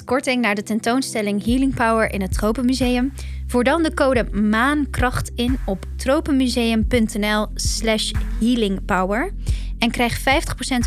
50% 0.00 0.04
korting 0.04 0.42
naar 0.42 0.54
de 0.54 0.62
tentoonstelling 0.62 1.44
Healing 1.44 1.74
Power 1.74 2.12
in 2.12 2.20
het 2.20 2.32
Tropenmuseum? 2.32 3.12
Voer 3.46 3.64
dan 3.64 3.82
de 3.82 3.94
code 3.94 4.24
MAANKRACHT 4.32 5.30
in 5.34 5.58
op 5.66 5.84
tropenmuseum.nl 5.96 7.46
slash 7.54 8.10
healingpower 8.40 9.32
en 9.78 9.90
krijg 9.90 10.20
50% 10.20 10.22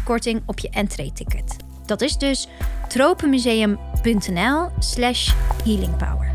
korting 0.04 0.42
op 0.46 0.60
je 0.60 0.70
entree-ticket. 0.70 1.56
Dat 1.86 2.02
is 2.02 2.18
dus 2.18 2.48
tropenmuseum.nl 2.88 4.70
slash 4.80 5.34
healingpower. 5.64 6.29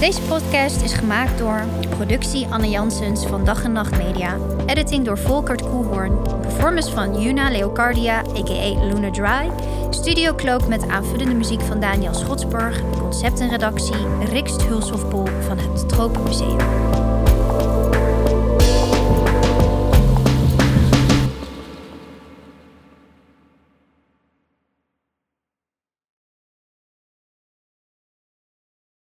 Deze 0.00 0.22
podcast 0.22 0.82
is 0.82 0.92
gemaakt 0.92 1.38
door 1.38 1.64
productie 1.88 2.46
Anne 2.46 2.68
Jansens 2.68 3.26
van 3.26 3.44
Dag 3.44 3.64
en 3.64 3.72
Nacht 3.72 3.96
Media, 3.96 4.36
editing 4.66 5.04
door 5.04 5.18
Volkert 5.18 5.62
Koehoorn, 5.62 6.22
performance 6.40 6.92
van 6.92 7.20
Juna 7.20 7.50
Leocardia 7.50 8.18
a.k.a. 8.18 8.84
Luna 8.84 9.10
Dry, 9.10 9.50
Studio 9.90 10.34
Cloak 10.34 10.68
met 10.68 10.88
aanvullende 10.88 11.34
muziek 11.34 11.60
van 11.60 11.80
Daniel 11.80 12.14
Schotsburg, 12.14 12.82
concept 12.98 13.40
en 13.40 13.48
redactie 13.48 14.06
Rikst 14.24 14.62
Hulshofpol 14.62 15.26
van 15.46 15.58
het 15.58 15.88
Tropenmuseum. 15.88 16.97